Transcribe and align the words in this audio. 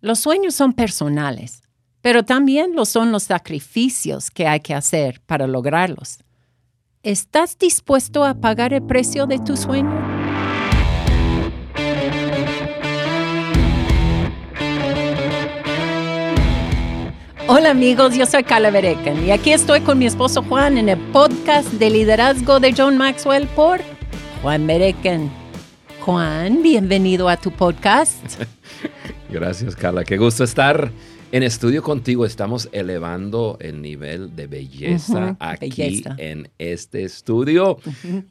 Los 0.00 0.20
sueños 0.20 0.54
son 0.54 0.74
personales, 0.74 1.60
pero 2.02 2.22
también 2.22 2.76
lo 2.76 2.84
son 2.84 3.10
los 3.10 3.24
sacrificios 3.24 4.30
que 4.30 4.46
hay 4.46 4.60
que 4.60 4.72
hacer 4.72 5.20
para 5.26 5.48
lograrlos. 5.48 6.18
¿Estás 7.02 7.58
dispuesto 7.58 8.24
a 8.24 8.34
pagar 8.34 8.72
el 8.72 8.82
precio 8.82 9.26
de 9.26 9.40
tu 9.40 9.56
sueño? 9.56 9.90
Hola 17.48 17.70
amigos, 17.70 18.14
yo 18.14 18.24
soy 18.24 18.44
Carla 18.44 18.70
Berecan 18.70 19.26
y 19.26 19.32
aquí 19.32 19.50
estoy 19.50 19.80
con 19.80 19.98
mi 19.98 20.06
esposo 20.06 20.44
Juan 20.44 20.78
en 20.78 20.90
el 20.90 20.98
podcast 21.10 21.72
de 21.72 21.90
liderazgo 21.90 22.60
de 22.60 22.72
John 22.76 22.98
Maxwell 22.98 23.48
por 23.48 23.80
Juan 24.42 24.64
Berecan. 24.64 25.28
Juan, 26.02 26.62
bienvenido 26.62 27.28
a 27.28 27.36
tu 27.36 27.50
podcast. 27.50 28.44
Gracias 29.30 29.76
Carla, 29.76 30.04
qué 30.04 30.16
gusto 30.16 30.42
estar 30.42 30.90
en 31.32 31.42
estudio 31.42 31.82
contigo. 31.82 32.24
Estamos 32.24 32.68
elevando 32.72 33.58
el 33.60 33.82
nivel 33.82 34.34
de 34.34 34.46
belleza 34.46 35.36
aquí 35.38 36.02
en 36.16 36.48
este 36.58 37.04
estudio. 37.04 37.78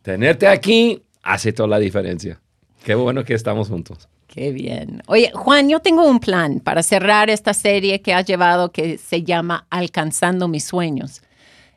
Tenerte 0.01 0.47
aquí 0.47 1.03
hace 1.21 1.53
toda 1.53 1.69
la 1.69 1.79
diferencia. 1.79 2.41
Qué 2.83 2.95
bueno 2.95 3.23
que 3.23 3.35
estamos 3.35 3.69
juntos. 3.69 4.09
Qué 4.27 4.51
bien. 4.51 5.03
Oye, 5.07 5.31
Juan, 5.33 5.69
yo 5.69 5.79
tengo 5.81 6.05
un 6.07 6.19
plan 6.19 6.59
para 6.59 6.81
cerrar 6.81 7.29
esta 7.29 7.53
serie 7.53 8.01
que 8.01 8.13
has 8.13 8.25
llevado 8.25 8.71
que 8.71 8.97
se 8.97 9.23
llama 9.23 9.67
Alcanzando 9.69 10.47
mis 10.47 10.63
sueños. 10.63 11.21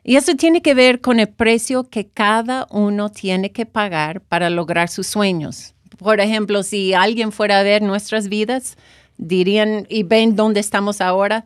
Y 0.03 0.15
eso 0.15 0.35
tiene 0.35 0.63
que 0.63 0.73
ver 0.73 0.99
con 0.99 1.19
el 1.19 1.29
precio 1.29 1.83
que 1.83 2.07
cada 2.07 2.67
uno 2.71 3.09
tiene 3.09 3.51
que 3.51 3.67
pagar 3.67 4.21
para 4.21 4.49
lograr 4.49 4.89
sus 4.89 5.05
sueños. 5.05 5.75
Por 5.97 6.19
ejemplo, 6.19 6.63
si 6.63 6.95
alguien 6.95 7.31
fuera 7.31 7.59
a 7.59 7.63
ver 7.63 7.83
nuestras 7.83 8.27
vidas, 8.27 8.77
dirían 9.21 9.85
y 9.87 10.03
ven 10.03 10.35
dónde 10.35 10.59
estamos 10.59 10.99
ahora, 10.99 11.45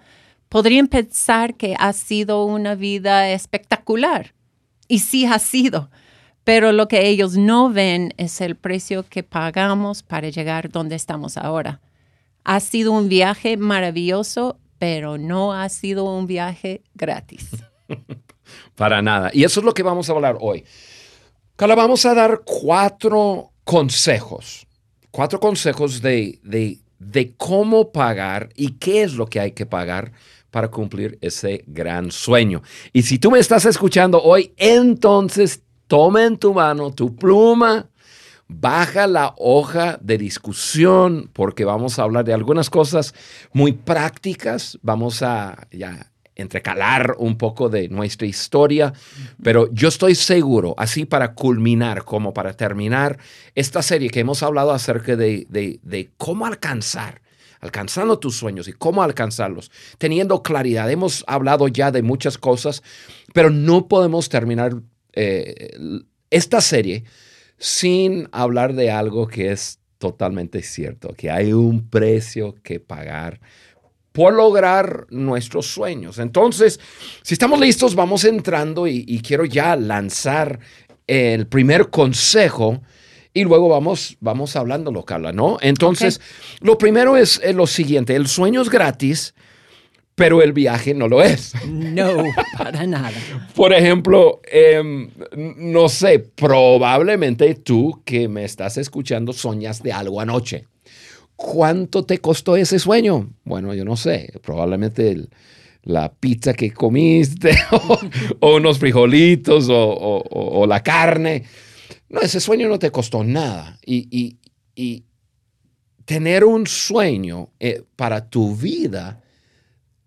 podrían 0.50 0.88
pensar 0.88 1.54
que 1.56 1.76
ha 1.78 1.94
sido 1.94 2.46
una 2.46 2.74
vida 2.74 3.30
espectacular. 3.30 4.34
Y 4.88 5.00
sí 5.00 5.26
ha 5.26 5.38
sido, 5.38 5.92
pero 6.44 6.72
lo 6.72 6.88
que 6.88 7.08
ellos 7.08 7.38
no 7.38 7.70
ven 7.70 8.14
es 8.18 8.42
el 8.42 8.56
precio 8.56 9.06
que 9.08 9.22
pagamos 9.22 10.02
para 10.02 10.30
llegar 10.30 10.70
donde 10.70 10.96
estamos 10.96 11.38
ahora. 11.38 11.82
Ha 12.44 12.60
sido 12.60 12.92
un 12.92 13.10
viaje 13.10 13.58
maravilloso, 13.58 14.58
pero 14.80 15.18
no 15.18 15.54
ha 15.54 15.68
sido 15.70 16.06
un 16.06 16.28
viaje 16.28 16.82
gratis. 16.94 17.50
para 18.76 19.02
nada. 19.02 19.32
Y 19.34 19.44
eso 19.44 19.60
es 19.60 19.66
lo 19.66 19.74
que 19.74 19.84
vamos 19.84 20.10
a 20.10 20.14
hablar 20.14 20.38
hoy. 20.40 20.64
Carla, 21.56 21.76
vamos 21.76 22.06
a 22.06 22.14
dar 22.14 22.42
cuatro 22.46 23.52
consejos, 23.64 24.68
cuatro 25.10 25.40
consejos 25.40 26.02
de, 26.02 26.40
de 26.44 26.80
de 27.00 27.34
cómo 27.36 27.92
pagar 27.92 28.50
y 28.56 28.72
qué 28.74 29.04
es 29.04 29.14
lo 29.14 29.28
que 29.28 29.40
hay 29.40 29.52
que 29.52 29.66
pagar 29.66 30.12
para 30.52 30.70
cumplir 30.70 31.18
ese 31.22 31.64
gran 31.68 32.12
sueño. 32.12 32.62
Y 32.94 33.04
si 33.04 33.20
tú 33.20 33.32
me 33.32 33.40
estás 33.40 33.66
escuchando 33.66 34.22
hoy, 34.22 34.54
entonces 34.58 35.62
toma 35.88 36.26
en 36.26 36.38
tu 36.38 36.54
mano 36.54 36.92
tu 36.92 37.16
pluma, 37.16 37.90
baja 38.48 39.08
la 39.08 39.34
hoja 39.38 39.98
de 40.02 40.18
discusión 40.18 41.30
porque 41.34 41.66
vamos 41.66 42.00
a 42.00 42.04
hablar 42.04 42.26
de 42.26 42.34
algunas 42.34 42.70
cosas 42.70 43.14
muy 43.52 43.74
prácticas. 43.74 44.80
Vamos 44.82 45.22
a 45.22 45.68
ya 45.72 46.12
entrecalar 46.36 47.16
un 47.18 47.38
poco 47.38 47.70
de 47.70 47.88
nuestra 47.90 48.28
historia, 48.28 48.94
pero 49.42 49.72
yo 49.74 49.88
estoy 49.88 50.16
seguro, 50.16 50.76
así 50.78 51.06
para 51.06 51.34
culminar 51.34 52.04
como 52.04 52.34
para 52.34 52.54
terminar 52.54 53.18
esta 53.56 53.82
serie 53.82 54.10
que 54.10 54.20
hemos 54.20 54.44
hablado 54.44 54.72
acerca 54.72 55.16
de, 55.16 55.48
de, 55.50 56.10
cómo 56.18 56.46
alcanzar, 56.46 57.22
alcanzando 57.62 58.20
tus 58.20 58.38
sueños 58.38 58.68
y 58.68 58.74
cómo 58.74 59.02
alcanzarlos, 59.02 59.72
teniendo 59.98 60.44
claridad. 60.44 60.92
Hemos 60.92 61.24
hablado 61.28 61.68
ya 61.70 61.92
de 61.92 62.02
muchas 62.02 62.38
cosas, 62.38 62.84
pero 63.34 63.50
no 63.50 63.88
podemos 63.88 64.28
terminar 64.28 64.76
eh, 65.14 65.72
esta 66.30 66.60
serie 66.60 67.06
sin 67.58 68.28
hablar 68.34 68.74
de 68.74 68.92
algo 68.92 69.28
que 69.28 69.52
es 69.52 69.80
totalmente 69.98 70.62
cierto, 70.62 71.14
que 71.16 71.32
hay 71.32 71.54
un 71.54 71.90
precio 71.90 72.56
que 72.62 72.82
pagar 72.82 73.40
por 74.16 74.34
lograr 74.34 75.08
nuestros 75.10 75.68
sueños. 75.68 76.20
Entonces, 76.20 76.80
si 77.22 77.34
estamos 77.34 77.60
listos, 77.60 77.96
vamos 77.96 78.24
entrando 78.24 78.88
y, 78.88 79.22
quiero 79.22 79.44
ya 79.44 79.76
lanzar 79.76 80.62
el 81.06 81.48
primer 81.48 81.90
consejo 81.90 82.82
y 83.34 83.44
luego 83.44 83.68
vamos, 83.68 84.16
vamos 84.22 84.56
hablando, 84.56 85.04
Carla, 85.04 85.34
¿no? 85.34 85.58
Entonces, 85.60 86.22
lo 86.62 86.78
primero 86.78 87.18
es, 87.18 87.42
lo 87.54 87.68
siguiente, 87.68 88.16
el 88.16 88.30
sueño 88.30 88.62
es 88.62 88.70
gratis, 88.70 89.36
pero 90.16 90.42
el 90.42 90.54
viaje 90.54 90.94
no 90.94 91.10
lo 91.10 91.22
es. 91.22 91.54
No, 91.68 92.24
para 92.58 92.88
nada. 92.88 93.12
Por 93.54 93.74
ejemplo, 93.74 94.40
em, 94.50 95.10
no 95.58 95.90
sé, 95.90 96.20
probablemente 96.20 97.54
tú 97.56 98.02
que 98.06 98.30
me 98.30 98.46
estás 98.46 98.78
escuchando 98.78 99.34
soñas 99.34 99.84
de 99.84 99.92
algo 99.92 100.22
anoche. 100.22 100.68
¿Cuánto 101.36 102.06
te 102.06 102.20
costó 102.20 102.56
ese 102.56 102.80
sueño? 102.80 103.30
Bueno, 103.44 103.74
yo 103.74 103.84
no 103.84 103.98
sé, 103.98 104.34
probablemente 104.42 105.28
la 105.84 106.12
pizza 106.14 106.54
que 106.54 106.72
comiste 106.72 107.52
o, 108.40 108.56
unos 108.56 108.80
frijolitos 108.80 109.68
o, 109.70 110.66
la 110.68 110.82
carne. 110.82 111.44
No, 112.10 112.22
ese 112.22 112.40
sueño 112.40 112.68
no 112.70 112.80
te 112.80 112.92
costó 112.92 113.24
nada. 113.24 113.80
Y, 113.86 114.38
tener 116.06 116.44
un 116.44 116.68
sueño 116.68 117.50
eh, 117.60 117.82
para 117.96 118.30
tu 118.30 118.56
vida 118.56 119.24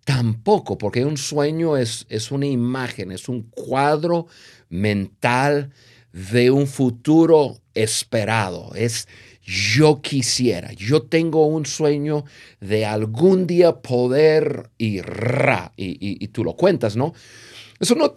tampoco, 0.05 0.78
porque 0.78 1.05
un 1.05 1.16
sueño 1.16 1.77
es, 1.77 2.06
es 2.09 2.31
una 2.31 2.47
imagen, 2.47 3.10
es 3.10 3.28
un 3.28 3.50
cuadro 3.50 4.28
mental 4.69 5.72
de 6.12 6.50
un 6.53 6.66
futuro 6.66 7.60
esperado. 7.75 8.72
Es, 8.75 9.09
yo 9.48 10.03
quisiera, 10.03 10.72
yo 10.75 11.04
tengo 11.04 11.47
un 11.47 11.64
sueño 11.64 12.26
de 12.60 12.84
algún 12.84 13.47
día 13.47 13.81
poder 13.81 14.69
y, 14.76 15.00
y, 15.75 16.28
tú 16.28 16.44
lo 16.44 16.54
cuentas, 16.54 16.97
¿no? 16.97 17.14
Eso 17.81 17.94
no 17.94 18.10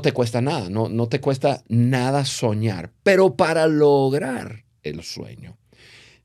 te, 0.00 0.12
cuesta 0.12 0.40
nada, 0.40 0.70
no, 0.70 0.88
no 0.88 1.06
te 1.06 1.20
cuesta 1.20 1.62
nada 1.68 2.24
soñar, 2.24 2.90
pero 3.02 3.36
para 3.36 3.66
lograr 3.66 4.64
el 4.82 5.02
sueño. 5.02 5.58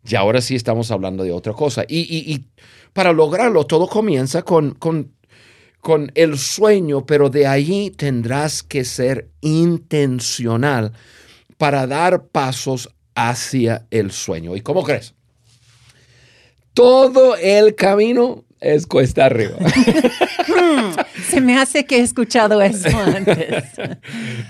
Y 0.08 0.16
ahora 0.16 0.40
sí 0.40 0.56
estamos 0.56 0.92
hablando 0.92 1.26
de 1.26 1.34
otra 1.34 1.52
cosa. 1.52 1.84
Y, 1.86 2.00
y 2.00 2.46
para 2.94 3.12
lograrlo, 3.12 3.66
todo 3.66 3.90
comienza 3.90 4.44
con, 4.44 4.76
con, 4.76 5.12
con 5.82 6.10
el 6.16 6.38
sueño, 6.38 7.06
pero 7.06 7.30
de 7.30 7.48
ahí 7.48 7.92
tendrás 7.92 8.64
que 8.64 8.86
ser 8.86 9.30
intencional 9.42 10.94
para 11.58 11.86
dar 11.86 12.28
pasos 12.28 12.94
hacia 13.16 13.86
el 13.92 14.12
sueño. 14.12 14.56
¿Y 14.56 14.62
cómo 14.62 14.84
crees? 14.84 15.14
Todo 16.74 17.36
el 17.36 17.76
camino 17.76 18.44
es 18.64 18.88
cuesta 18.88 19.26
arriba. 19.26 19.58
Se 21.30 21.42
me 21.42 21.58
hace 21.58 21.86
que 21.86 21.98
he 21.98 22.02
escuchado 22.02 22.62
eso 22.62 22.90
antes. 23.06 23.64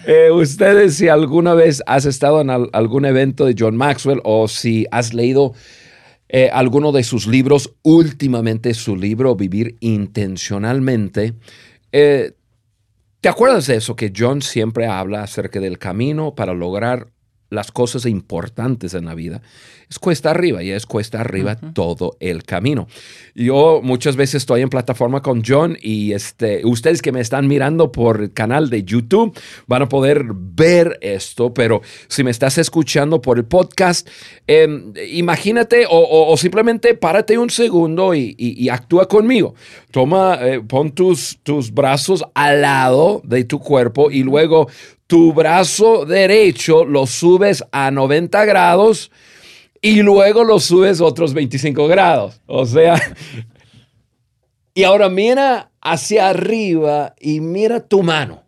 Eh, 0.06 0.30
ustedes, 0.32 0.96
si 0.96 1.08
alguna 1.08 1.54
vez 1.54 1.82
has 1.86 2.06
estado 2.06 2.42
en 2.42 2.50
algún 2.50 3.06
evento 3.06 3.46
de 3.46 3.56
John 3.58 3.76
Maxwell 3.76 4.22
o 4.24 4.48
si 4.48 4.86
has 4.92 5.14
leído 5.14 5.54
eh, 6.30 6.50
alguno 6.54 6.92
de 6.92 7.04
sus 7.04 7.28
libros, 7.28 7.74
últimamente 7.82 8.74
su 8.74 8.96
libro 8.96 9.36
Vivir 9.36 9.78
Intencionalmente, 9.80 11.34
eh, 11.92 12.34
¿te 13.22 13.30
acuerdas 13.30 13.68
de 13.68 13.76
eso? 13.76 13.96
Que 13.96 14.14
John 14.16 14.42
siempre 14.42 14.88
habla 14.88 15.24
acerca 15.24 15.60
del 15.60 15.80
camino 15.80 16.36
para 16.36 16.54
lograr 16.54 17.13
las 17.54 17.72
cosas 17.72 18.06
importantes 18.06 18.94
en 18.94 19.06
la 19.06 19.14
vida, 19.14 19.42
es 19.90 20.00
cuesta 20.00 20.32
arriba 20.32 20.64
y 20.64 20.72
es 20.72 20.86
cuesta 20.86 21.22
arriba 21.22 21.56
todo 21.56 22.18
el 22.20 22.44
camino. 22.44 22.88
Yo 23.36 23.80
muchas 23.84 24.16
veces 24.16 24.36
estoy 24.36 24.62
en 24.62 24.70
plataforma 24.70 25.22
con 25.22 25.44
John 25.46 25.78
y 25.80 26.14
este, 26.14 26.66
ustedes 26.66 27.02
que 27.02 27.12
me 27.12 27.22
están 27.22 27.48
mirando 27.48 27.92
por 27.92 28.22
el 28.22 28.34
canal 28.34 28.70
de 28.70 28.84
YouTube 28.84 29.38
van 29.68 29.84
a 29.84 29.90
poder 29.90 30.26
ver 30.34 30.98
esto, 31.02 31.54
pero 31.54 31.82
si 32.08 32.24
me 32.24 32.32
estás 32.32 32.58
escuchando 32.58 33.22
por 33.22 33.38
el 33.38 33.46
podcast, 33.46 34.08
em, 34.48 34.94
imagínate 35.12 35.86
o, 35.90 36.36
simplemente 36.38 36.96
párate 36.96 37.38
un 37.38 37.50
segundo 37.50 38.16
y, 38.16 38.70
actúa 38.70 39.08
conmigo. 39.08 39.54
Toma, 39.92 40.40
eh, 40.42 40.62
pon 40.68 40.92
tus, 40.92 41.38
tus 41.44 41.72
brazos 41.72 42.24
al 42.34 42.62
lado 42.62 43.22
de 43.24 43.44
tu 43.44 43.60
cuerpo 43.60 44.10
y 44.10 44.24
luego 44.24 44.68
tu 45.14 45.32
brazo 45.32 46.08
derecho 46.08 46.86
lo 46.86 47.06
subes 47.06 47.64
a 47.72 47.92
90 47.92 48.46
grados 48.46 49.12
y 49.80 50.02
luego 50.02 50.44
lo 50.44 50.60
subes 50.60 51.02
otros 51.02 51.36
25 51.36 51.88
grados. 51.88 52.42
O 52.48 52.66
sea, 52.66 53.00
y 54.74 54.82
ahora 54.82 55.10
mira 55.10 55.70
hacia 55.82 56.30
arriba 56.30 57.14
y 57.20 57.42
mira 57.42 57.80
tu 57.82 58.02
mano. 58.02 58.42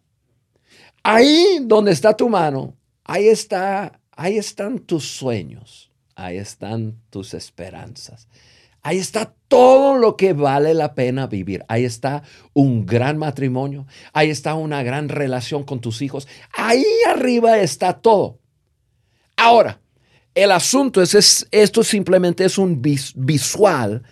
Ahí 1.03 1.59
donde 1.61 1.91
está 1.91 2.17
tu 2.17 2.29
mano, 2.29 2.73
ahí 3.03 3.27
está, 3.27 3.99
ahí 4.13 4.39
están 4.39 4.79
tus 4.79 5.07
sueños, 5.07 5.91
ahí 6.15 6.37
están 6.37 6.95
tus 7.11 7.35
esperanzas. 7.35 8.27
Ahí 8.85 8.99
está 8.99 9.33
todo 9.47 9.97
lo 9.97 10.15
que 10.15 10.33
vale 10.33 10.75
la 10.75 10.93
pena 10.93 11.25
vivir. 11.25 11.65
Ahí 11.67 11.85
está 11.85 12.21
un 12.53 12.85
gran 12.85 13.17
matrimonio. 13.17 13.87
Ahí 14.13 14.29
está 14.29 14.53
una 14.53 14.83
gran 14.83 15.09
relación 15.09 15.63
con 15.63 15.81
tus 15.81 16.03
hijos. 16.03 16.27
Ahí 16.53 16.85
arriba 17.09 17.57
está 17.57 17.93
todo. 17.93 18.37
Ahora, 19.37 19.81
el 20.35 20.51
asunto 20.51 21.01
es, 21.01 21.47
esto 21.49 21.83
simplemente 21.83 22.45
es 22.45 22.59
un 22.59 22.79
visual 22.79 24.03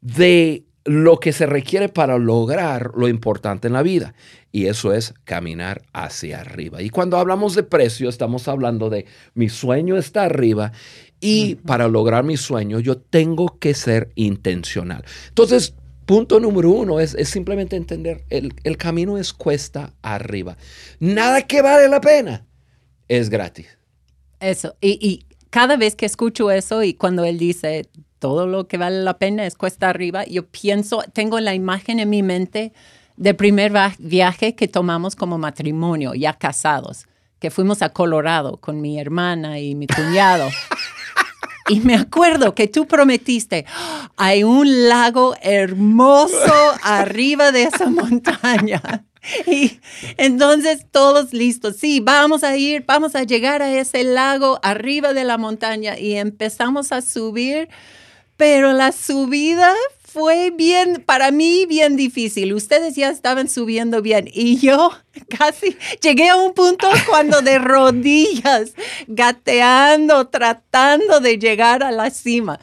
de 0.00 0.66
lo 0.84 1.20
que 1.20 1.32
se 1.32 1.46
requiere 1.46 1.88
para 1.88 2.18
lograr 2.18 2.92
lo 2.96 3.08
importante 3.08 3.68
en 3.68 3.74
la 3.74 3.82
vida. 3.82 4.14
Y 4.50 4.66
eso 4.66 4.92
es 4.92 5.14
caminar 5.24 5.82
hacia 5.92 6.40
arriba. 6.40 6.82
Y 6.82 6.90
cuando 6.90 7.18
hablamos 7.18 7.54
de 7.54 7.62
precio, 7.62 8.08
estamos 8.08 8.48
hablando 8.48 8.90
de 8.90 9.06
mi 9.34 9.48
sueño 9.48 9.96
está 9.96 10.24
arriba 10.24 10.72
y 11.20 11.54
para 11.54 11.88
lograr 11.88 12.24
mi 12.24 12.36
sueño 12.36 12.80
yo 12.80 12.98
tengo 12.98 13.58
que 13.58 13.74
ser 13.74 14.10
intencional. 14.16 15.04
Entonces, 15.28 15.74
punto 16.04 16.40
número 16.40 16.70
uno 16.70 17.00
es, 17.00 17.16
simplemente 17.24 17.76
entender, 17.76 18.24
el, 18.28 18.76
camino 18.76 19.18
es 19.18 19.32
cuesta 19.32 19.94
arriba. 20.02 20.56
Nada 20.98 21.42
que 21.42 21.62
vale 21.62 21.88
la 21.88 22.00
pena 22.00 22.44
es 23.08 23.30
gratis. 23.30 23.78
Eso. 24.40 24.74
Y, 24.80 24.98
y 25.00 25.26
cada 25.50 25.76
vez 25.76 25.94
que 25.94 26.06
escucho 26.06 26.50
eso 26.50 26.82
y 26.82 26.94
cuando 26.94 27.24
él 27.24 27.38
dice, 27.38 27.88
todo 28.22 28.46
lo 28.46 28.68
que 28.68 28.78
vale 28.78 29.02
la 29.02 29.18
pena 29.18 29.44
es 29.46 29.56
cuesta 29.56 29.88
arriba. 29.88 30.24
Yo 30.26 30.46
pienso, 30.46 31.02
tengo 31.12 31.40
la 31.40 31.54
imagen 31.54 31.98
en 31.98 32.08
mi 32.08 32.22
mente 32.22 32.72
del 33.16 33.34
primer 33.34 33.72
viaje 33.98 34.54
que 34.54 34.68
tomamos 34.68 35.16
como 35.16 35.38
matrimonio, 35.38 36.14
ya 36.14 36.32
casados, 36.32 37.08
que 37.40 37.50
fuimos 37.50 37.82
a 37.82 37.88
Colorado 37.88 38.58
con 38.58 38.80
mi 38.80 39.00
hermana 39.00 39.58
y 39.58 39.74
mi 39.74 39.88
cuñado. 39.88 40.48
Y 41.68 41.80
me 41.80 41.96
acuerdo 41.96 42.54
que 42.54 42.68
tú 42.68 42.86
prometiste, 42.86 43.66
hay 44.16 44.44
un 44.44 44.88
lago 44.88 45.34
hermoso 45.42 46.54
arriba 46.82 47.50
de 47.50 47.64
esa 47.64 47.90
montaña. 47.90 49.04
Y 49.46 49.80
entonces 50.16 50.86
todos 50.90 51.32
listos, 51.32 51.76
sí, 51.76 52.00
vamos 52.00 52.42
a 52.42 52.56
ir, 52.56 52.84
vamos 52.86 53.14
a 53.14 53.22
llegar 53.22 53.62
a 53.62 53.72
ese 53.72 54.04
lago 54.04 54.58
arriba 54.62 55.12
de 55.12 55.24
la 55.24 55.38
montaña 55.38 55.98
y 55.98 56.14
empezamos 56.14 56.90
a 56.90 57.00
subir 57.02 57.68
pero 58.42 58.72
la 58.72 58.90
subida 58.90 59.72
fue 60.00 60.50
bien, 60.50 61.04
para 61.06 61.30
mí 61.30 61.64
bien 61.64 61.96
difícil. 61.96 62.54
Ustedes 62.54 62.96
ya 62.96 63.08
estaban 63.08 63.48
subiendo 63.48 64.02
bien 64.02 64.28
y 64.34 64.58
yo 64.58 64.90
casi 65.38 65.76
llegué 66.00 66.28
a 66.28 66.34
un 66.34 66.52
punto 66.52 66.88
cuando 67.08 67.40
de 67.40 67.60
rodillas, 67.60 68.72
gateando, 69.06 70.26
tratando 70.26 71.20
de 71.20 71.38
llegar 71.38 71.84
a 71.84 71.92
la 71.92 72.10
cima. 72.10 72.58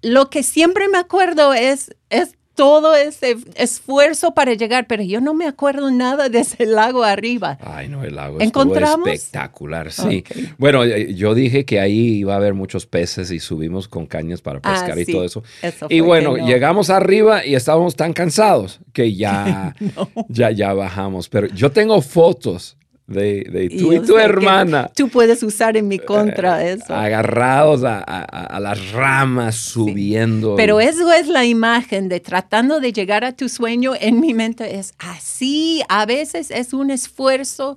Lo 0.00 0.30
que 0.30 0.44
siempre 0.44 0.86
me 0.86 0.98
acuerdo 0.98 1.54
es, 1.54 1.96
es 2.08 2.36
todo 2.54 2.94
ese 2.94 3.36
esfuerzo 3.56 4.32
para 4.32 4.54
llegar, 4.54 4.86
pero 4.86 5.02
yo 5.02 5.20
no 5.20 5.34
me 5.34 5.46
acuerdo 5.46 5.90
nada 5.90 6.28
de 6.28 6.40
ese 6.40 6.66
lago 6.66 7.04
arriba. 7.04 7.58
Ay, 7.60 7.88
no, 7.88 8.04
el 8.04 8.14
lago 8.14 8.40
¿Encontramos? 8.40 9.08
espectacular, 9.08 9.90
sí. 9.90 10.24
Bueno, 10.58 10.84
eh, 10.84 11.14
yo 11.14 11.34
dije 11.34 11.64
que 11.64 11.80
ahí 11.80 12.18
iba 12.18 12.34
a 12.34 12.36
haber 12.36 12.54
muchos 12.54 12.86
peces 12.86 13.30
y 13.30 13.40
subimos 13.40 13.88
con 13.88 14.06
cañas 14.06 14.40
para 14.40 14.60
ah, 14.62 14.72
pescar 14.72 14.98
y 14.98 15.06
todo 15.06 15.24
eso. 15.24 15.42
y 15.88 16.00
bueno, 16.00 16.36
llegamos 16.36 16.90
arriba 16.90 17.44
y 17.44 17.54
estábamos 17.54 17.96
tan 17.96 18.12
cansados 18.12 18.80
que 18.92 19.14
ya, 19.14 19.74
ya, 20.28 20.50
ya 20.50 20.72
bajamos. 20.72 21.28
Pero 21.28 21.48
yo 21.48 21.72
tengo 21.72 22.00
fotos 22.00 22.76
de, 23.06 23.76
tú 23.78 23.92
y, 23.92 24.00
tu 24.00 24.18
hermana. 24.18 24.90
Tú 24.94 25.08
puedes 25.08 25.42
usar 25.42 25.76
en 25.76 25.88
mi 25.88 25.98
contra 25.98 26.64
eh, 26.64 26.72
eso. 26.72 26.94
Agarrados 26.94 27.82
a, 27.84 28.58
las 28.60 28.92
ramas, 28.92 29.56
subiendo. 29.56 30.56
Pero 30.56 30.80
eso 30.80 31.12
es 31.12 31.28
la 31.28 31.44
imagen 31.44 32.08
de 32.08 32.20
tratando 32.20 32.80
de 32.80 32.92
llegar 32.92 33.24
a 33.24 33.32
tu 33.32 33.48
sueño. 33.48 33.92
En 34.00 34.20
mi 34.20 34.32
mente 34.32 34.76
es 34.78 34.94
así. 34.98 35.82
A 35.88 36.06
veces 36.06 36.50
es 36.50 36.72
un 36.72 36.90
esfuerzo 36.90 37.76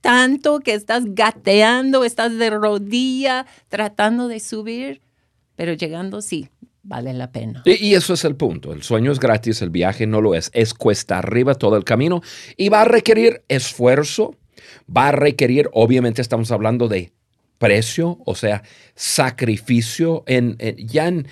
tanto 0.00 0.60
que 0.60 0.74
estás 0.74 1.04
gateando, 1.06 2.04
estás 2.04 2.36
de 2.36 2.50
rodilla 2.50 3.46
tratando 3.68 4.28
de 4.28 4.38
subir, 4.38 5.00
pero 5.56 5.72
llegando 5.72 6.20
sí, 6.20 6.50
vale 6.82 7.14
la 7.14 7.32
pena. 7.32 7.62
Y, 7.64 7.88
y, 7.88 7.94
eso 7.94 8.12
es 8.12 8.24
el 8.26 8.36
punto. 8.36 8.72
El 8.72 8.82
sueño 8.82 9.12
es 9.12 9.18
gratis, 9.18 9.62
el 9.62 9.70
viaje 9.70 10.06
no 10.06 10.20
lo 10.20 10.34
es. 10.34 10.50
Es 10.52 10.74
cuesta 10.74 11.18
arriba 11.18 11.54
todo 11.54 11.76
el 11.76 11.84
camino 11.84 12.22
y 12.56 12.68
va 12.68 12.82
a 12.82 12.84
requerir 12.84 13.44
esfuerzo, 13.48 14.36
va 14.94 15.08
a 15.08 15.12
requerir, 15.12 15.68
obviamente 15.72 16.22
estamos 16.22 16.50
hablando 16.50 16.88
de 16.88 17.12
precio, 17.58 18.18
o 18.24 18.34
sea, 18.34 18.62
sacrificio. 18.94 20.24
En, 20.26 20.56
ya 20.76 21.08
en, 21.08 21.26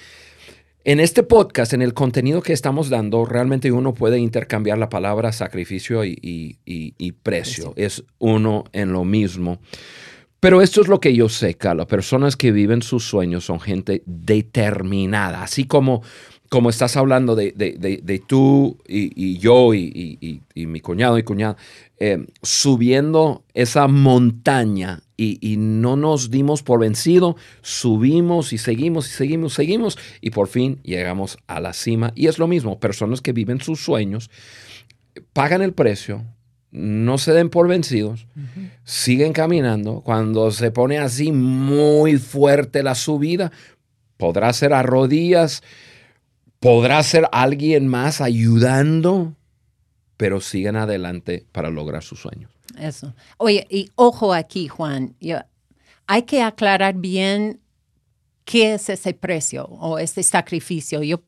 este 0.85 1.23
podcast, 1.23 1.73
en 1.73 1.83
el 1.83 1.95
contenido 1.95 2.43
que 2.43 2.53
estamos 2.53 2.89
dando, 2.89 3.25
realmente 3.25 3.71
uno 3.73 3.95
puede 3.95 4.19
intercambiar 4.19 4.79
la 4.79 4.89
palabra 4.89 5.33
sacrificio 5.33 6.05
y, 6.05 7.15
precio. 7.23 7.75
Es 7.77 8.05
uno 8.19 8.65
en 8.73 8.93
lo 8.93 9.05
mismo. 9.05 9.61
Pero 10.41 10.61
esto 10.61 10.81
es 10.81 10.89
lo 10.89 10.99
que 10.99 11.15
yo 11.15 11.29
sé, 11.29 11.55
Carla. 11.55 11.87
Personas 11.87 12.37
que 12.37 12.51
viven 12.51 12.83
sus 12.83 13.05
sueños 13.05 13.45
son 13.45 13.61
gente 13.61 14.03
determinada. 14.07 15.43
Así 15.45 15.67
como, 15.67 16.03
como 16.53 16.69
estás 16.69 16.99
hablando 16.99 17.35
de, 17.35 17.53
de 17.55 18.19
tú 18.19 18.77
y, 18.87 19.39
yo 19.39 19.73
y, 19.73 20.43
mi 20.55 20.81
cuñado 20.81 21.17
y 21.17 21.23
cuñada. 21.23 21.57
Eh, 21.97 22.27
subiendo 22.43 23.43
esa 23.55 23.89
montaña 23.89 25.01
y, 25.17 25.57
no 25.57 25.97
nos 25.97 26.31
dimos 26.31 26.63
por 26.63 26.81
vencido, 26.81 27.37
subimos 27.63 28.53
y 28.53 28.59
seguimos 28.59 29.09
y 29.09 29.13
seguimos, 29.13 29.55
seguimos 29.55 29.99
y 30.21 30.29
por 30.29 30.47
fin 30.47 30.79
llegamos 30.83 31.39
a 31.47 31.59
la 31.59 31.73
cima. 31.73 32.13
Y 32.15 32.27
es 32.27 32.39
lo 32.39 32.47
mismo, 32.47 32.79
personas 32.79 33.23
que 33.23 33.33
viven 33.33 33.63
sus 33.63 33.83
sueños, 33.83 34.29
pagan 35.33 35.63
el 35.63 35.73
precio, 35.73 36.23
no 36.71 37.17
se 37.17 37.33
den 37.33 37.49
por 37.49 37.67
vencidos, 37.67 38.27
siguen 38.85 39.33
caminando. 39.33 40.03
Cuando 40.03 40.51
se 40.51 40.71
pone 40.71 40.99
así 40.99 41.33
muy 41.33 42.19
fuerte 42.19 42.83
la 42.83 42.95
subida, 42.95 43.53
podrá 44.19 44.53
ser 44.53 44.75
a 44.75 44.83
rodillas, 44.83 45.63
podrá 46.63 47.03
ser 47.03 47.29
alguien 47.33 47.89
más 47.89 48.21
ayudando, 48.21 49.35
pero 50.17 50.41
sigan 50.41 50.77
adelante 50.77 51.45
para 51.51 51.71
lograr 51.71 52.05
sus 52.05 52.21
sueños. 52.21 52.53
Eso. 52.79 53.15
Oye, 53.37 53.67
y 53.69 53.91
ojo 53.97 54.33
aquí, 54.33 54.69
Juan, 54.69 55.17
hay 56.07 56.23
que 56.23 56.41
aclarar 56.41 56.95
bien 56.95 57.61
qué 58.45 58.75
es 58.75 58.89
ese 58.89 59.13
precio 59.13 59.65
o 59.65 59.99
ese 59.99 60.23
sacrificio. 60.23 61.03
Yo 61.03 61.23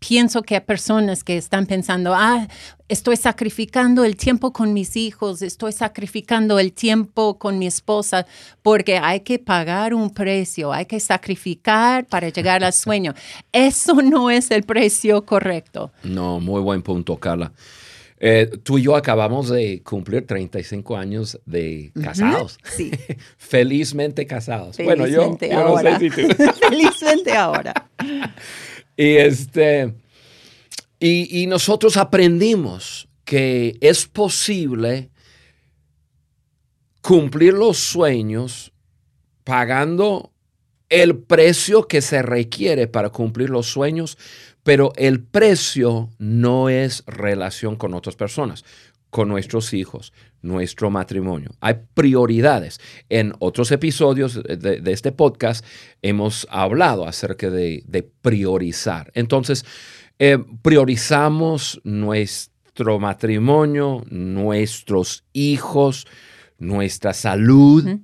pienso 0.00 0.42
que 0.42 0.56
hay 0.56 0.60
personas 0.62 1.22
que 1.22 1.36
están 1.36 1.66
pensando, 1.66 2.12
ah, 2.14 2.48
estoy 2.88 3.16
sacrificando 3.16 4.04
el 4.04 4.16
tiempo 4.16 4.52
con 4.52 4.72
mis 4.72 4.96
hijos, 4.96 5.42
estoy 5.42 5.72
sacrificando 5.72 6.58
el 6.58 6.72
tiempo 6.72 7.38
con 7.38 7.58
mi 7.58 7.66
esposa, 7.66 8.26
porque 8.62 8.98
hay 8.98 9.20
que 9.20 9.38
pagar 9.38 9.94
un 9.94 10.10
precio, 10.10 10.72
hay 10.72 10.86
que 10.86 10.98
sacrificar 10.98 12.06
para 12.06 12.30
llegar 12.30 12.64
al 12.64 12.72
sueño. 12.72 13.14
Eso 13.52 13.94
no 14.02 14.30
es 14.30 14.50
el 14.50 14.64
precio 14.64 15.24
correcto. 15.24 15.92
No, 16.02 16.40
muy 16.40 16.60
buen 16.60 16.82
punto, 16.82 17.16
Carla. 17.16 17.52
Eh, 18.22 18.50
tú 18.62 18.76
y 18.76 18.82
yo 18.82 18.96
acabamos 18.96 19.48
de 19.48 19.82
cumplir 19.82 20.26
35 20.26 20.94
años 20.94 21.40
de 21.46 21.90
casados. 22.02 22.58
Sí. 22.64 22.90
Felizmente 23.38 24.26
casados. 24.26 24.76
bueno, 24.76 25.06
yo, 25.06 25.38
ahora. 25.54 25.98
Felizmente 26.68 27.32
ahora. 27.32 27.72
Y 29.00 29.16
este. 29.16 29.94
Y, 30.98 31.42
y 31.42 31.46
nosotros 31.46 31.96
aprendimos 31.96 33.08
que 33.24 33.78
es 33.80 34.06
posible 34.06 35.10
cumplir 37.00 37.54
los 37.54 37.78
sueños 37.78 38.72
pagando 39.44 40.32
el 40.90 41.16
precio 41.16 41.86
que 41.88 42.02
se 42.02 42.20
requiere 42.20 42.88
para 42.88 43.08
cumplir 43.08 43.48
los 43.48 43.66
sueños 43.66 44.18
pero 44.62 44.92
el 44.96 45.22
precio 45.22 46.10
no 46.18 46.68
es 46.68 47.02
relación 47.06 47.76
con 47.76 47.94
otras 47.94 48.16
personas, 48.16 48.64
con 49.08 49.28
nuestros 49.28 49.72
hijos, 49.72 50.12
nuestro 50.42 50.90
matrimonio. 50.90 51.50
Hay 51.60 51.74
prioridades. 51.94 52.80
En 53.08 53.32
otros 53.38 53.70
episodios 53.72 54.42
de, 54.42 54.82
este 54.86 55.12
podcast 55.12 55.64
hemos 56.02 56.46
hablado 56.50 57.06
acerca 57.06 57.50
de, 57.50 58.10
priorizar. 58.22 59.10
Entonces, 59.14 59.64
eh, 60.18 60.38
priorizamos 60.62 61.80
nuestro 61.84 62.98
matrimonio, 62.98 64.04
nuestros 64.10 65.24
hijos, 65.32 66.06
nuestra 66.58 67.12
salud 67.14 67.98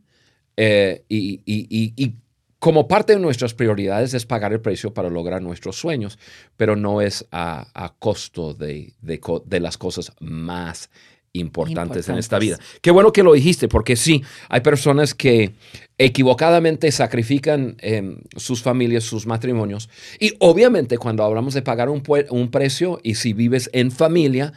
eh, 0.57 1.05
y, 1.09 1.43
y 1.47 2.17
como 2.59 2.89
parte 2.89 3.13
de 3.13 3.21
nuestras 3.21 3.55
prioridades 3.55 4.15
es 4.15 4.27
pagar 4.27 4.53
el 4.53 4.61
precio 4.61 4.93
para 4.93 5.11
lograr 5.11 5.43
nuestros 5.43 5.77
sueños, 5.77 6.19
pero 6.57 6.75
no 6.75 7.01
es 7.01 7.27
a, 7.31 7.95
costo 7.99 8.55
de, 8.55 8.95
las 9.61 9.79
cosas 9.79 10.13
más 10.21 10.91
importantes, 11.41 12.09
en 12.09 12.19
esta 12.19 12.39
vida. 12.39 12.59
Qué 12.81 12.91
bueno 12.91 13.13
que 13.13 13.23
lo 13.23 13.33
dijiste, 13.33 13.69
porque 13.69 13.97
sí, 13.97 14.23
hay 14.49 14.61
personas 14.61 15.15
que 15.15 15.55
equivocadamente 15.99 16.91
sacrifican 16.93 17.77
em, 17.81 18.19
sus 18.37 18.63
familias, 18.63 19.05
sus 19.05 19.27
matrimonios. 19.27 19.89
Y 20.21 20.35
obviamente 20.41 20.99
cuando 20.99 21.25
hablamos 21.25 21.55
de 21.55 21.63
pagar 21.63 21.89
un, 21.89 22.03
un 22.31 22.51
precio 22.51 23.01
y 23.03 23.15
si 23.15 23.33
vives 23.33 23.71
en 23.73 23.91
familia, 23.91 24.53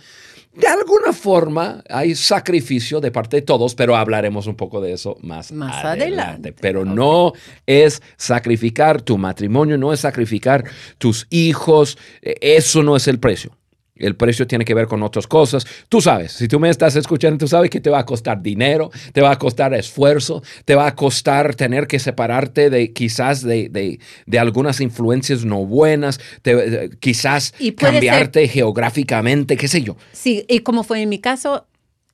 de 0.54 0.68
alguna 0.68 1.14
forma 1.14 1.84
hay 1.90 2.16
sacrificio 2.16 3.00
de 3.00 3.12
parte 3.12 3.38
de 3.38 3.42
todos, 3.44 3.76
pero 3.76 3.96
hablaremos 3.96 4.48
un 4.48 4.56
poco 4.56 4.82
de 4.82 4.94
eso 4.94 5.18
más, 5.22 5.52
más 5.52 5.86
adelante. 5.86 6.54
Pero 6.54 6.84
no 6.84 7.34
es 7.66 8.02
sacrificar 8.18 9.02
tu 9.02 9.18
matrimonio, 9.18 9.78
no 9.78 9.94
es 9.94 10.02
sacrificar 10.02 10.66
tus 10.98 11.28
hijos, 11.30 11.98
e, 12.22 12.36
eso 12.42 12.84
no 12.84 12.96
es 12.96 13.08
el 13.08 13.20
precio. 13.20 13.59
El 14.00 14.16
precio 14.16 14.48
tiene 14.48 14.66
que 14.66 14.74
ver 14.74 14.88
con 14.88 15.04
otras 15.04 15.28
cosas. 15.28 15.66
Tú 15.90 16.02
sabes, 16.02 16.32
si 16.32 16.48
tú 16.48 16.60
me 16.60 16.70
estás 16.70 16.96
escuchando, 16.96 17.38
tú 17.38 17.48
sabes 17.48 17.70
que 17.70 17.82
te 17.82 17.90
va 17.90 18.00
a 18.00 18.06
costar 18.06 18.42
dinero, 18.42 18.90
te 19.14 19.22
va 19.22 19.32
a 19.32 19.38
costar 19.38 19.74
esfuerzo, 19.74 20.42
te 20.66 20.76
va 20.76 20.88
a 20.88 20.96
costar 20.96 21.56
tener 21.56 21.88
que 21.88 22.00
separarte 22.00 22.70
de 22.70 22.94
quizás 22.94 23.44
de, 23.44 24.00
algunas 24.40 24.82
influencias 24.82 25.46
no 25.46 25.66
buenas, 25.66 26.20
quizás 27.00 27.54
cambiarte 27.78 28.48
geográficamente, 28.48 29.58
qué 29.58 29.68
sé 29.68 29.82
yo. 29.82 29.98
Sí, 30.12 30.46
y 30.48 30.60
como 30.60 30.84
fue 30.84 31.02
en 31.02 31.10
mi 31.10 31.20
caso, 31.20 31.68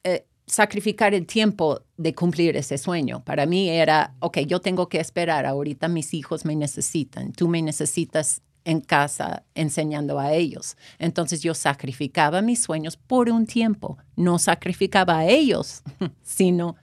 eh, 0.04 0.26
sacrificar 0.48 1.14
el 1.14 1.26
tiempo 1.26 1.82
de 1.98 2.14
cumplir 2.14 2.56
ese 2.56 2.78
sueño. 2.78 3.24
Para 3.24 3.46
mí 3.46 3.70
era, 3.70 4.16
ok, 4.20 4.40
yo 4.40 4.60
tengo 4.60 4.90
que 4.90 5.00
esperar, 5.00 5.46
ahorita 5.46 5.88
mis 5.88 6.14
hijos 6.14 6.46
me 6.46 6.56
necesitan, 6.56 7.32
tú 7.32 7.48
me 7.48 7.62
necesitas 7.62 8.42
en 8.66 8.82
casa 8.82 9.44
enseñando 9.54 10.20
a 10.20 10.34
ellos. 10.34 10.76
Entonces 11.00 11.42
yo 11.42 11.54
sacrificaba 11.54 12.42
mis 12.42 12.64
sueños 12.64 12.98
por 12.98 13.30
un 13.30 13.46
tiempo, 13.46 13.98
no 14.16 14.40
sacrificaba 14.40 15.20
a 15.20 15.28
ellos, 15.28 15.84
sino 16.24 16.76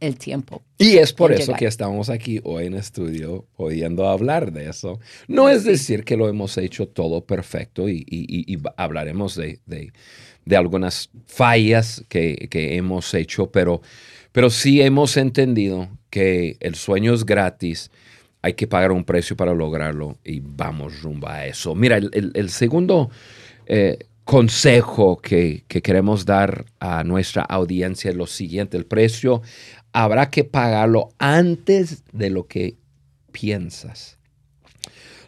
el 0.00 0.16
tiempo. 0.16 0.62
Y 0.78 0.96
es 0.96 1.12
por 1.12 1.32
eso 1.32 1.52
que 1.54 1.66
estamos 1.66 2.08
aquí 2.08 2.40
hoy 2.44 2.66
en 2.66 2.74
estudio 2.74 3.46
pudiendo 3.56 4.08
hablar 4.08 4.52
de 4.52 4.68
eso. 4.68 4.98
No 5.28 5.48
es 5.48 5.64
decir 5.64 6.04
que 6.04 6.16
lo 6.16 6.28
hemos 6.28 6.56
hecho 6.56 6.88
todo 6.88 7.24
perfecto 7.24 7.88
y, 7.88 8.58
hablaremos 8.76 9.36
de, 9.36 9.92
algunas 10.56 11.10
fallas 11.26 12.02
que, 12.08 12.48
hemos 12.50 13.12
hecho, 13.14 13.50
pero, 13.50 13.82
pero 14.32 14.48
sí 14.48 14.80
hemos 14.80 15.16
entendido 15.16 15.88
que 16.08 16.56
el 16.60 16.74
sueño 16.74 17.12
es 17.14 17.24
gratis 17.24 17.90
hay 18.42 18.54
que 18.54 18.66
pagar 18.66 18.92
un 18.92 19.04
precio 19.04 19.36
para 19.36 19.54
lograrlo 19.54 20.18
y 20.24 20.40
vamos 20.40 21.02
rumbo 21.02 21.28
a 21.28 21.46
eso. 21.46 21.74
Mira, 21.74 21.96
el, 21.96 22.50
segundo 22.50 23.10
eh, 23.66 23.98
consejo 24.24 25.20
que, 25.20 25.64
queremos 25.68 26.24
dar 26.24 26.64
a 26.78 27.04
nuestra 27.04 27.42
audiencia 27.42 28.10
es 28.10 28.16
lo 28.16 28.26
siguiente, 28.26 28.76
el 28.76 28.86
precio 28.86 29.42
habrá 29.92 30.30
que 30.30 30.44
pagarlo 30.44 31.10
antes 31.18 32.04
de 32.12 32.30
lo 32.30 32.46
que 32.46 32.76
piensas. 33.32 34.18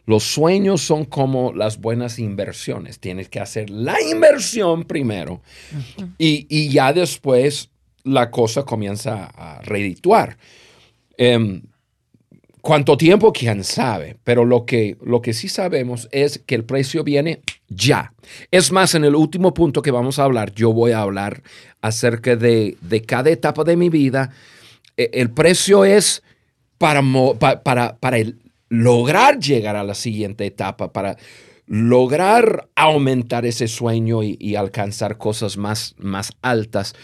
Los 0.04 0.24
sueños 0.24 0.80
son 0.80 1.04
como 1.04 1.52
las 1.52 1.80
buenas 1.80 2.18
inversiones. 2.18 2.98
Tienes 2.98 3.28
que 3.28 3.38
hacer 3.38 3.70
la 3.70 4.00
inversión 4.02 4.84
primero 4.84 5.42
y, 6.18 6.68
ya 6.70 6.92
después 6.92 7.70
la 8.02 8.30
cosa 8.30 8.64
comienza 8.64 9.26
a 9.26 9.62
redituar. 9.62 10.38
Em, 11.16 11.62
¿Cuánto 12.62 12.96
tiempo? 12.96 13.32
¿Quién 13.32 13.64
sabe? 13.64 14.16
Pero 14.22 14.44
lo 14.44 14.64
que, 14.64 14.96
lo 15.04 15.20
que 15.20 15.32
sí 15.32 15.48
sabemos 15.48 16.08
es 16.12 16.38
que 16.46 16.54
el 16.54 16.64
precio 16.64 17.02
viene 17.02 17.40
ya. 17.68 18.14
Es 18.52 18.70
más, 18.70 18.94
en 18.94 19.04
el 19.04 19.16
último 19.16 19.52
punto 19.52 19.82
que 19.82 19.90
vamos 19.90 20.20
a 20.20 20.24
hablar, 20.24 20.54
yo 20.54 20.72
voy 20.72 20.92
a 20.92 21.00
hablar 21.00 21.42
acerca 21.80 22.36
de, 22.36 22.76
cada 23.04 23.30
etapa 23.30 23.64
de 23.64 23.76
mi 23.76 23.88
vida. 23.88 24.30
E, 24.96 25.10
el 25.12 25.30
precio 25.30 25.84
es 25.84 26.22
para, 26.78 27.02
para, 27.64 27.96
para 27.96 28.16
lograr 28.68 29.40
llegar 29.40 29.74
a 29.74 29.82
la 29.82 29.94
siguiente 29.94 30.46
etapa, 30.46 30.92
para 30.92 31.16
lograr 31.66 32.68
aumentar 32.76 33.44
ese 33.44 33.66
sueño 33.66 34.22
y, 34.22 34.36
y 34.38 34.54
alcanzar 34.54 35.18
cosas 35.18 35.56
más, 35.56 35.96
más 35.98 36.32
altas 36.42 36.94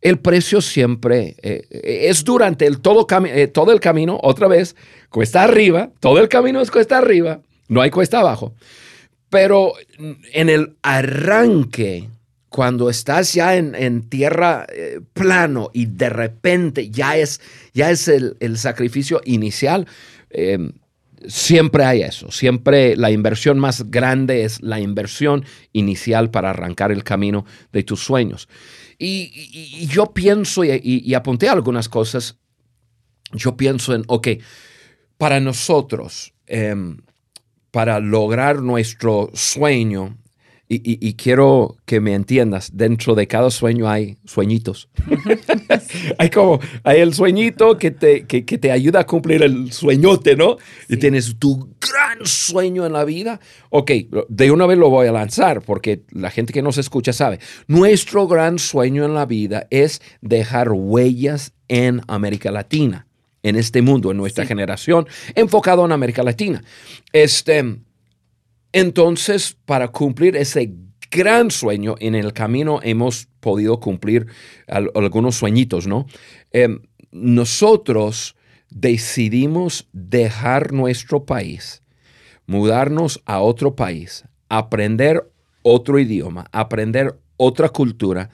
el 0.00 0.18
precio 0.18 0.60
siempre 0.60 1.36
eh, 1.42 1.66
es 2.08 2.24
durante 2.24 2.66
el 2.66 2.80
todo, 2.80 3.06
eh, 3.26 3.48
todo 3.48 3.72
el 3.72 3.80
camino, 3.80 4.18
otra 4.22 4.46
vez, 4.46 4.76
cuesta 5.10 5.42
arriba, 5.42 5.90
todo 6.00 6.18
el 6.20 6.28
camino 6.28 6.60
es 6.60 6.70
cuesta 6.70 6.98
arriba, 6.98 7.40
no 7.68 7.80
hay 7.80 7.90
cuesta 7.90 8.20
abajo. 8.20 8.54
Pero 9.28 9.72
en 10.32 10.48
el 10.48 10.76
arranque, 10.82 12.08
cuando 12.48 12.88
estás 12.88 13.34
ya 13.34 13.56
en, 13.56 14.08
tierra 14.08 14.66
eh, 14.72 15.00
plano 15.12 15.70
y 15.74 15.86
de 15.86 16.08
repente 16.08 16.88
ya 16.88 17.16
es, 17.16 17.40
ya 17.74 17.90
es 17.90 18.08
el, 18.08 18.36
sacrificio 18.56 19.20
inicial, 19.24 19.86
em, 20.30 20.72
siempre 21.26 21.84
hay 21.84 22.02
eso. 22.02 22.30
Siempre 22.30 22.96
la 22.96 23.10
inversión 23.10 23.58
más 23.58 23.90
grande 23.90 24.44
es 24.44 24.62
la 24.62 24.80
inversión 24.80 25.44
inicial 25.72 26.30
para 26.30 26.50
arrancar 26.50 26.90
el 26.90 27.04
camino 27.04 27.44
de 27.72 27.82
tus 27.82 28.02
sueños. 28.02 28.48
Y, 28.98 29.86
yo 29.86 30.12
pienso, 30.12 30.64
y, 30.64 31.14
apunté 31.14 31.48
algunas 31.48 31.88
cosas, 31.88 32.36
yo 33.32 33.56
pienso 33.56 33.94
en, 33.94 34.02
ok, 34.08 34.28
para 35.16 35.38
nosotros, 35.40 36.34
em, 36.46 36.98
para 37.70 38.00
lograr 38.00 38.60
nuestro 38.60 39.30
sueño, 39.34 40.18
y, 40.70 41.14
quiero 41.14 41.78
que 41.86 41.98
me 41.98 42.12
entiendas, 42.12 42.72
dentro 42.74 43.14
de 43.14 43.26
cada 43.26 43.50
sueño 43.50 43.88
hay 43.88 44.18
sueñitos. 44.26 44.90
hay 46.18 46.28
como, 46.28 46.60
hay 46.84 47.00
el 47.00 47.14
sueñito 47.14 47.78
que 47.78 47.90
te, 47.90 48.26
que, 48.26 48.42
te 48.42 48.70
ayuda 48.70 49.00
a 49.00 49.06
cumplir 49.06 49.42
el 49.42 49.72
sueñote, 49.72 50.36
¿no? 50.36 50.58
Y 50.86 50.98
tienes 50.98 51.38
tu 51.38 51.74
gran 51.80 52.26
sueño 52.26 52.84
en 52.84 52.92
la 52.92 53.04
vida. 53.04 53.40
Ok, 53.70 53.92
de 54.28 54.50
una 54.50 54.66
vez 54.66 54.76
lo 54.76 54.90
voy 54.90 55.06
a 55.06 55.12
lanzar 55.12 55.62
porque 55.62 56.02
la 56.10 56.30
gente 56.30 56.52
que 56.52 56.60
nos 56.60 56.76
escucha 56.76 57.14
sabe. 57.14 57.40
Nuestro 57.66 58.28
gran 58.28 58.58
sueño 58.58 59.06
en 59.06 59.14
la 59.14 59.24
vida 59.24 59.66
es 59.70 60.02
dejar 60.20 60.70
huellas 60.70 61.54
en 61.68 62.02
América 62.08 62.50
Latina, 62.50 63.06
en 63.42 63.56
este 63.56 63.80
mundo, 63.80 64.10
en 64.10 64.18
nuestra 64.18 64.44
generación, 64.44 65.06
enfocado 65.34 65.86
en 65.86 65.92
América 65.92 66.22
Latina. 66.22 66.62
Este 67.14 67.78
entonces, 68.72 69.56
para 69.64 69.88
cumplir 69.88 70.36
ese 70.36 70.72
gran 71.10 71.50
sueño, 71.50 71.96
en 72.00 72.14
el 72.14 72.32
camino 72.32 72.80
hemos 72.82 73.28
podido 73.40 73.80
cumplir 73.80 74.26
algunos 74.66 75.36
sueñitos, 75.36 75.86
¿no? 75.86 76.06
Em, 76.52 76.80
nosotros 77.10 78.36
decidimos 78.70 79.88
dejar 79.92 80.72
nuestro 80.72 81.24
país, 81.24 81.82
mudarnos 82.46 83.22
a 83.24 83.40
otro 83.40 83.74
país, 83.74 84.24
aprender 84.48 85.30
otro 85.62 85.98
idioma, 85.98 86.46
aprender 86.52 87.18
otra 87.36 87.70
cultura 87.70 88.30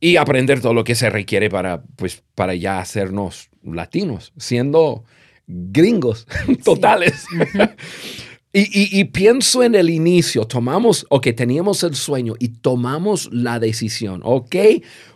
y 0.00 0.16
aprender 0.16 0.60
todo 0.60 0.74
lo 0.74 0.84
que 0.84 0.94
se 0.94 1.10
requiere 1.10 1.48
para, 1.48 1.82
pues, 1.96 2.22
para 2.34 2.54
ya 2.54 2.80
hacernos 2.80 3.50
latinos, 3.62 4.32
siendo 4.36 5.04
gringos 5.46 6.26
totales. 6.64 7.26
Y, 8.52 9.04
pienso 9.04 9.62
en 9.62 9.76
el 9.76 9.90
inicio, 9.90 10.44
tomamos, 10.44 11.06
ok, 11.08 11.28
teníamos 11.36 11.84
el 11.84 11.94
sueño 11.94 12.34
y 12.40 12.48
tomamos 12.48 13.28
la 13.32 13.60
decisión, 13.60 14.22
ok, 14.24 14.56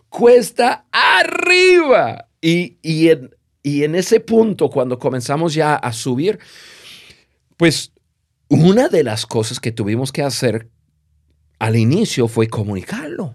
cuesta 0.09 0.87
arriba. 0.93 2.29
Y, 2.41 2.77
y, 2.81 3.09
en, 3.09 3.35
y 3.61 3.83
en 3.83 3.97
ese 3.97 4.21
punto, 4.21 4.71
cuando 4.71 5.01
comenzamos 5.01 5.53
ya 5.53 5.75
a 5.75 5.93
subir, 5.93 6.39
pues 7.57 7.91
una 8.49 8.89
de 8.89 9.03
las 9.03 9.27
cosas 9.27 9.59
que 9.59 9.73
tuvimos 9.73 10.13
que 10.13 10.23
hacer 10.23 10.69
al 11.59 11.75
inicio 11.75 12.29
fue 12.29 12.47
comunicarlo. 12.47 13.35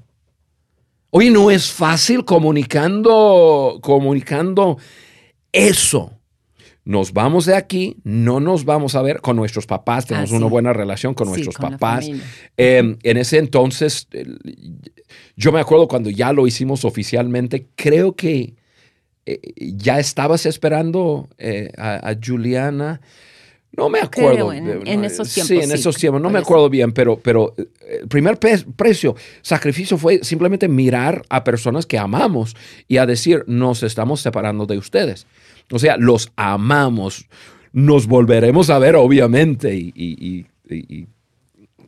Hoy 1.10 1.30
no 1.30 1.52
es 1.52 1.72
fácil 1.72 2.24
comunicando, 2.24 3.80
comunicando 3.82 4.78
eso 5.52 6.19
nos 6.86 7.14
vamos 7.14 7.46
de 7.46 7.56
aquí, 7.56 7.98
no 8.04 8.40
nos 8.40 8.66
vamos 8.66 8.96
a 8.96 9.02
ver 9.02 9.22
con 9.22 9.36
nuestros 9.36 9.68
papás, 9.68 10.06
tenemos 10.06 10.32
una 10.32 10.48
buena 10.48 10.74
relación 10.74 11.14
con 11.14 11.28
nuestros 11.28 11.56
papás. 11.56 12.10
Em, 12.58 12.98
en 13.04 13.18
ese 13.18 13.38
entonces, 13.38 14.08
yo 15.36 15.52
me 15.52 15.60
acuerdo 15.60 15.88
cuando 15.88 16.10
ya 16.10 16.34
lo 16.34 16.48
hicimos 16.48 16.86
oficialmente, 16.86 17.68
creo 17.76 18.16
que 18.16 18.56
eh, 19.26 19.40
ya 19.58 20.00
estabas 20.00 20.46
esperando 20.46 21.30
eh, 21.38 21.72
a, 21.78 22.16
Juliana. 22.24 23.00
No 23.72 23.88
me 23.88 24.00
acuerdo. 24.00 24.52
en, 24.52 25.06
esos 25.06 25.32
tiempos. 25.32 25.48
Sí, 25.48 25.60
en 25.60 25.72
esos 25.72 25.96
tiempos. 25.98 26.20
No 26.22 26.32
me 26.32 26.40
acuerdo 26.40 26.70
bien, 26.70 26.92
pero, 26.92 27.20
pero 27.20 27.54
eh, 27.56 28.00
el 28.02 28.08
primer 28.08 28.40
precio, 28.40 29.16
sacrificio 29.44 29.98
fue 29.98 30.24
simplemente 30.24 30.68
mirar 30.68 31.24
a 31.30 31.44
personas 31.44 31.86
que 31.86 32.00
amamos 32.00 32.56
y 32.88 32.98
a 32.98 33.06
decir, 33.06 33.44
nos 33.46 33.84
estamos 33.84 34.22
separando 34.22 34.66
de 34.66 34.80
ustedes. 34.80 35.28
O 35.72 35.80
sea, 35.80 35.98
los 35.98 36.32
amamos. 36.36 37.28
Nos 37.72 38.08
volveremos 38.08 38.70
a 38.70 38.80
ver, 38.80 38.96
obviamente, 38.96 39.76
y, 39.76 40.46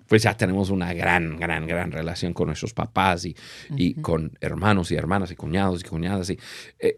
pues 0.08 0.24
ya 0.24 0.36
tenemos 0.36 0.70
una 0.70 0.94
gran, 0.94 1.38
gran, 1.38 1.66
gran 1.66 1.92
relación 1.92 2.34
con 2.34 2.48
nuestros 2.48 2.74
papás 2.74 3.26
y, 3.26 3.94
con 3.96 4.38
hermanos 4.42 4.92
y 4.92 4.96
hermanas 4.96 5.32
y 5.32 5.36
cuñados 5.36 5.82
y 5.82 5.88
cuñadas. 5.88 6.30
Y, 6.30 6.40
eh, 6.80 6.96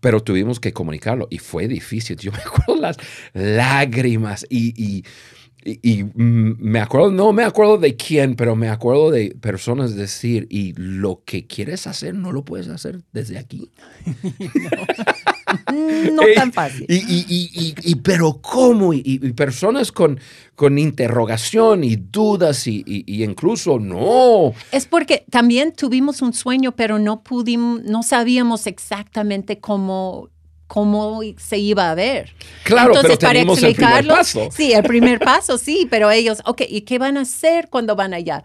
pero 0.00 0.22
tuvimos 0.22 0.60
que 0.60 0.72
comunicarlo 0.72 1.26
y 1.30 1.38
fue 1.38 1.68
difícil. 1.68 2.16
Yo 2.16 2.32
me 2.32 2.38
acuerdo 2.38 2.80
las 2.80 2.96
lágrimas 3.32 4.46
y, 4.48 4.72
y, 4.82 5.04
y, 5.64 6.04
me 6.14 6.80
acuerdo, 6.80 7.10
no 7.10 7.32
me 7.32 7.44
acuerdo 7.44 7.78
de 7.78 7.96
quién, 7.96 8.34
pero 8.36 8.56
me 8.56 8.68
acuerdo 8.68 9.10
de 9.10 9.36
personas 9.40 9.94
decir, 9.94 10.46
y 10.50 10.72
lo 10.76 11.22
que 11.24 11.46
quieres 11.46 11.86
hacer 11.86 12.14
no 12.14 12.32
lo 12.32 12.44
puedes 12.44 12.68
hacer 12.68 13.02
desde 13.12 13.38
aquí. 13.38 13.70
no. 14.24 15.31
Tan 16.34 16.52
fácil. 16.52 16.86
Y, 16.88 17.74
y 17.82 17.94
pero 17.96 18.40
¿cómo? 18.40 18.92
Y, 18.92 19.18
personas 19.32 19.92
con, 19.92 20.18
con 20.54 20.78
interrogación 20.78 21.84
y 21.84 21.96
dudas 21.96 22.66
y, 22.66 22.84
incluso 23.06 23.78
no. 23.78 24.52
Es 24.70 24.86
porque 24.86 25.24
también 25.30 25.72
tuvimos 25.72 26.22
un 26.22 26.32
sueño, 26.32 26.72
pero 26.72 26.98
no 26.98 27.22
pudimos, 27.22 27.82
no 27.82 28.02
sabíamos 28.02 28.66
exactamente 28.66 29.58
cómo 29.58 30.28
cómo 30.66 31.20
se 31.36 31.58
iba 31.58 31.90
a 31.90 31.94
ver. 31.94 32.34
Claro, 32.64 32.94
Entonces, 32.94 33.18
pero 33.18 33.28
para 33.28 33.40
explicarlo, 33.40 34.12
el 34.14 34.18
paso. 34.18 34.48
Sí, 34.50 34.72
el 34.72 34.82
primer 34.84 35.18
paso, 35.18 35.58
sí, 35.58 35.86
pero 35.90 36.10
ellos, 36.10 36.38
ok, 36.46 36.62
¿y 36.66 36.80
qué 36.82 36.98
van 36.98 37.18
a 37.18 37.22
hacer 37.22 37.68
cuando 37.68 37.94
van 37.94 38.14
allá? 38.14 38.42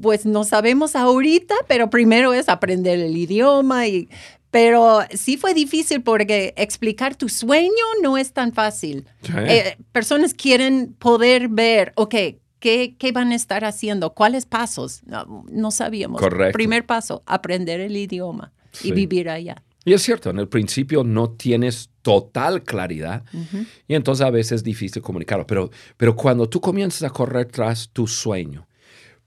Pues 0.00 0.26
no 0.26 0.42
sabemos 0.42 0.96
ahorita, 0.96 1.54
pero 1.68 1.88
primero 1.88 2.32
es 2.32 2.48
aprender 2.48 2.98
el 2.98 3.16
idioma 3.16 3.86
y 3.86 4.08
pero 4.52 5.00
sí 5.14 5.38
fue 5.38 5.54
difícil 5.54 6.02
porque 6.02 6.52
explicar 6.58 7.16
tu 7.16 7.30
sueño 7.30 7.70
no 8.02 8.18
es 8.18 8.34
tan 8.34 8.52
fácil. 8.52 9.06
Eh, 9.34 9.78
personas 9.92 10.34
quieren 10.34 10.94
poder 10.98 11.48
ver, 11.48 11.94
ok, 11.96 12.14
¿qué, 12.60 12.94
¿qué, 12.98 13.12
van 13.12 13.32
a 13.32 13.34
estar 13.34 13.64
haciendo? 13.64 14.12
¿Cuáles 14.12 14.44
pasos? 14.44 15.00
No, 15.50 15.70
sabíamos. 15.70 16.20
Correcto. 16.20 16.52
Primer 16.52 16.84
paso, 16.84 17.22
aprender 17.24 17.80
el 17.80 17.96
idioma 17.96 18.52
y 18.84 18.92
vivir 18.92 19.30
allá. 19.30 19.62
Y 19.86 19.94
es 19.94 20.02
cierto, 20.02 20.28
en 20.28 20.38
el 20.38 20.48
principio 20.48 21.02
no 21.02 21.30
tienes 21.30 21.88
total 22.02 22.62
claridad 22.62 23.24
y 23.88 23.94
entonces 23.94 24.26
a 24.26 24.30
veces 24.30 24.52
es 24.52 24.62
difícil 24.62 25.00
comunicarlo, 25.00 25.46
pero, 25.46 25.70
pero 25.96 26.14
cuando 26.14 26.46
tú 26.46 26.60
comienzas 26.60 27.04
a 27.04 27.10
correr 27.10 27.46
tras 27.46 27.88
tu 27.88 28.06
sueño, 28.06 28.66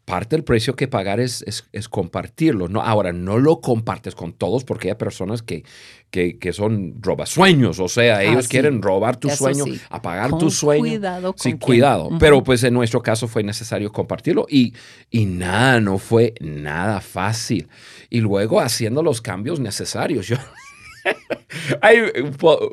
parte 0.05 0.35
del 0.35 0.43
precio 0.43 0.75
que 0.75 0.87
pagar 0.87 1.19
es, 1.19 1.43
es, 1.71 1.89
compartirlo. 1.89 2.67
No, 2.67 2.81
ahora, 2.81 3.11
no 3.11 3.39
lo 3.39 3.59
compartes 3.59 4.13
con 4.13 4.33
todos 4.33 4.63
porque 4.63 4.89
hay 4.89 4.95
personas 4.95 5.41
que, 5.41 5.63
que, 6.11 6.37
que 6.37 6.53
son 6.53 6.95
robasueños, 7.01 7.79
o 7.79 7.89
sea, 7.89 8.23
ellos 8.23 8.47
quieren 8.47 8.81
robar 8.81 9.17
tu 9.17 9.29
sueño, 9.29 9.65
apagar 9.89 10.37
tu 10.37 10.51
sueño. 10.51 10.81
Cuidado. 10.81 11.35
sí, 11.37 11.53
cuidado. 11.53 12.09
Pero 12.19 12.43
pues 12.43 12.63
en 12.63 12.75
nuestro 12.75 13.01
caso 13.01 13.27
fue 13.27 13.43
necesario 13.43 13.91
compartirlo 13.91 14.45
y, 14.47 14.73
y 15.09 15.25
nada, 15.25 15.81
no 15.81 15.97
fue 15.97 16.35
nada 16.39 17.01
fácil. 17.01 17.67
Y 18.09 18.21
luego 18.21 18.61
haciendo 18.61 19.01
los 19.01 19.21
cambios 19.21 19.59
necesarios. 19.59 20.27
Yo, 20.27 20.37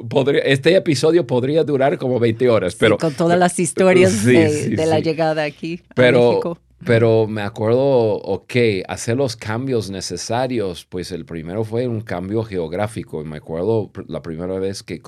podría, 0.08 0.40
este 0.42 0.74
episodio 0.74 1.26
podría 1.26 1.64
durar 1.64 1.98
como 1.98 2.18
20 2.18 2.48
horas, 2.48 2.74
pero... 2.74 2.98
con 2.98 3.12
todas 3.14 3.38
las 3.38 3.58
historias 3.58 4.24
de, 4.24 4.74
la 4.86 5.00
llegada 5.00 5.44
aquí 5.44 5.80
pero, 5.94 6.18
a 6.18 6.30
México. 6.30 6.58
Pero 6.84 7.26
me 7.26 7.42
acuerdo, 7.42 8.16
ok, 8.16 8.54
hacer 8.88 9.16
los 9.16 9.36
cambios 9.36 9.90
necesarios, 9.90 10.84
pues 10.84 11.12
el 11.12 11.24
primero 11.24 11.64
fue 11.64 11.86
un 11.86 12.00
cambio 12.00 12.42
geográfico. 12.42 13.22
Me 13.24 13.36
acuerdo 13.36 13.90
la 14.08 14.22
primera 14.22 14.58
vez 14.58 14.82
que, 14.82 15.00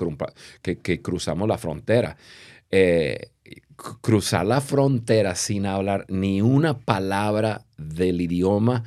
que, 0.61 1.01
cruzamos 1.01 1.47
la 1.47 1.57
frontera. 1.57 2.17
Eh, 2.71 3.29
cruzar 4.01 4.45
la 4.45 4.61
frontera 4.61 5.35
sin 5.35 5.65
hablar 5.65 6.05
ni 6.07 6.41
una 6.41 6.77
palabra 6.77 7.65
del 7.77 8.21
idioma 8.21 8.83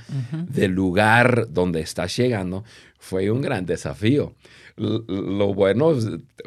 del 0.48 0.72
lugar 0.72 1.46
donde 1.50 1.80
estás 1.80 2.16
llegando 2.16 2.64
fue 2.98 3.30
un 3.30 3.42
gran 3.42 3.66
desafío. 3.66 4.34
Lo 4.76 5.54
bueno, 5.54 5.92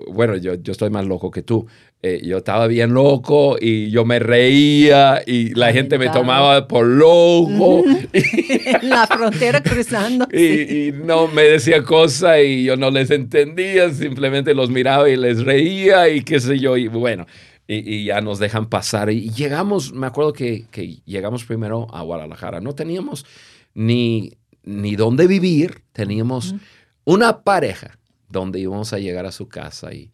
bueno, 0.07 0.38
yo, 0.38 0.55
yo 0.55 0.71
estoy 0.71 0.89
más 0.89 1.05
loco 1.05 1.31
que 1.31 1.41
tú. 1.41 1.67
Eh, 2.03 2.20
yo 2.24 2.38
estaba 2.38 2.65
bien 2.65 2.96
loco 2.96 3.58
y 3.62 3.91
yo 3.91 4.05
me 4.05 4.17
reía 4.17 5.22
y 5.24 5.53
la 5.53 5.72
gente 5.72 6.00
me 6.00 6.10
tomaba 6.10 6.67
por 6.67 6.88
loco. 6.88 7.84
la 8.81 9.05
frontera 9.05 9.62
cruzando. 9.62 10.27
Y, 10.36 10.91
no 10.93 11.28
me 11.28 11.43
decía 11.43 11.84
cosas 11.84 12.39
y 12.43 12.63
yo 12.63 12.76
no 12.76 12.89
les 12.89 13.12
entendía, 13.12 13.91
simplemente 13.91 14.56
los 14.56 14.71
miraba 14.71 15.12
y 15.12 15.15
les 15.15 15.43
reía 15.43 16.10
y 16.10 16.21
qué 16.21 16.39
sé 16.39 16.58
yo. 16.58 16.76
Y 16.76 16.88
bueno, 16.88 17.28
y, 17.67 18.06
ya 18.06 18.19
nos 18.19 18.39
dejan 18.39 18.67
pasar. 18.67 19.12
Y 19.12 19.30
llegamos, 19.30 19.93
me 19.93 20.08
acuerdo 20.08 20.34
que, 20.34 20.65
que, 20.71 21.02
llegamos 21.06 21.45
primero 21.45 21.88
a 21.93 22.02
Guadalajara. 22.02 22.62
No 22.62 22.73
teníamos 22.73 23.28
ni, 23.76 24.39
ni 24.63 24.95
dónde 24.95 25.28
vivir, 25.28 25.84
teníamos 25.91 26.56
una 27.04 27.43
pareja 27.43 27.99
donde 28.28 28.60
íbamos 28.60 28.91
a 28.91 28.97
llegar 28.97 29.28
a 29.28 29.32
su 29.32 29.47
casa 29.47 29.93
y... 29.93 30.12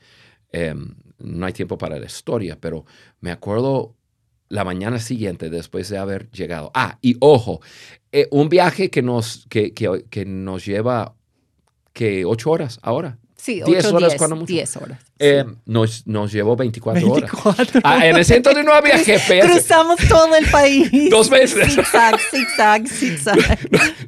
Em, 0.51 0.95
no 1.19 1.45
hay 1.45 1.53
tiempo 1.53 1.77
para 1.77 1.99
la 1.99 2.05
historia, 2.05 2.57
pero 2.59 2.85
me 3.21 3.31
acuerdo 3.31 3.95
la 4.49 4.63
mañana 4.63 4.99
siguiente 4.99 5.49
después 5.49 5.89
de 5.89 5.97
haber 5.97 6.29
llegado. 6.31 6.71
Ah, 6.73 6.97
y 7.01 7.17
ojo, 7.19 7.61
eh, 8.11 8.27
un 8.31 8.49
viaje 8.49 8.89
que 8.89 9.01
nos, 9.01 9.45
que, 9.49 9.73
que, 9.73 10.25
nos 10.25 10.65
lleva 10.65 11.15
que 11.93 12.25
ocho 12.25 12.51
horas 12.51 12.79
ahora. 12.81 13.17
Sí, 13.47 13.61
10 13.65 13.85
horas 13.93 14.15
cuando 14.15 14.35
mucho. 14.35 14.51
10 14.51 14.75
horas. 14.75 14.99
Eh, 15.19 15.45
nos, 15.65 16.05
nos, 16.05 16.33
llevó 16.33 16.57
24, 16.57 17.13
horas. 17.13 17.31
Ah, 17.81 18.05
en 18.05 18.17
ese 18.17 18.35
entonces 18.35 18.65
no 18.65 18.73
había 18.73 18.97
GPS. 19.05 19.47
Cruzamos 19.47 19.97
todo 20.09 20.35
el 20.35 20.45
país. 20.47 20.91
Dos 21.09 21.29
veces. 21.29 21.73
Zigzag, 21.73 22.19
zigzag, 22.19 22.87
zigzag. 22.89 23.37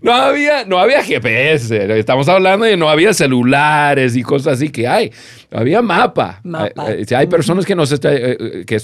No, 0.01 0.11
había, 0.11 0.65
no 0.65 0.77
había 0.77 1.01
GPS. 1.01 1.97
Estamos 1.97 2.27
hablando 2.27 2.65
de 2.65 2.75
no 2.75 2.89
había 2.89 3.13
celulares 3.13 4.17
y 4.17 4.23
cosas 4.23 4.55
así 4.55 4.71
que 4.71 4.89
hay. 4.89 5.09
Había 5.51 5.81
mapa. 5.81 6.41
mapa. 6.43 6.87
Hay, 6.87 7.05
hay 7.15 7.27
personas 7.27 7.65
que 7.65 7.75
nos, 7.75 7.93
está, 7.93 8.13
eh, 8.13 8.65
que, 8.67 8.77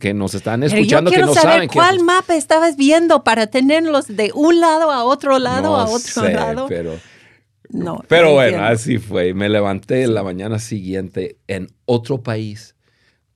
que, 0.00 0.14
nos 0.14 0.34
están 0.34 0.62
escuchando 0.62 1.10
que 1.10 1.18
no 1.18 1.34
saben. 1.34 1.68
¿Cuál 1.68 2.00
mapa 2.00 2.34
estabas 2.34 2.78
viendo 2.78 3.24
para 3.24 3.48
tenerlos 3.48 4.06
de 4.06 4.30
un 4.34 4.58
lado 4.58 4.90
a 4.90 5.04
otro 5.04 5.38
lado 5.38 5.76
a 5.76 5.84
otro 5.84 6.22
sé, 6.22 6.32
lado? 6.32 6.64
Pero 6.66 6.94
no. 7.70 8.04
Pero 8.08 8.32
bueno, 8.34 8.62
así 8.64 8.98
fue. 8.98 9.34
Me 9.34 9.48
levanté 9.48 10.06
la 10.06 10.22
mañana 10.22 10.58
siguiente 10.58 11.38
en 11.46 11.68
otro 11.84 12.22
país 12.22 12.74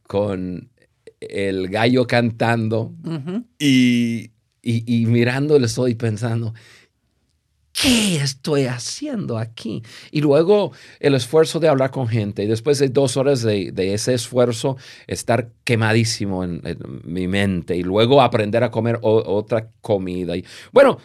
con 0.06 0.70
el 1.20 1.68
gallo 1.68 2.06
cantando 2.06 2.92
y, 3.58 4.30
y, 4.62 5.06
mirando 5.06 5.56
el 5.56 5.68
sol 5.68 5.90
y 5.90 5.94
pensando, 5.94 6.54
¿qué 7.72 8.16
estoy 8.16 8.66
haciendo 8.66 9.38
aquí? 9.38 9.82
Y 10.10 10.20
luego 10.20 10.72
el 11.00 11.14
esfuerzo 11.14 11.60
de 11.60 11.68
hablar 11.68 11.90
con 11.90 12.08
gente. 12.08 12.44
Y 12.44 12.46
después 12.46 12.78
de 12.78 12.88
dos 12.88 13.16
horas 13.16 13.42
de, 13.42 13.72
ese 13.76 14.14
esfuerzo, 14.14 14.76
estar 15.06 15.50
quemadísimo 15.64 16.44
en, 16.44 16.62
mi 17.04 17.28
mente. 17.28 17.76
Y 17.76 17.82
luego 17.82 18.22
aprender 18.22 18.62
a 18.64 18.70
comer 18.70 18.98
otra 19.02 19.70
comida. 19.80 20.36
Y 20.36 20.44
bueno, 20.72 20.98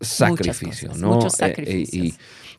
sacrificio, 0.00 0.92
¿no? 0.96 1.14
Muchos 1.14 1.34
eh, 1.34 1.36
sacrificios. 1.36 2.06
y 2.06 2.14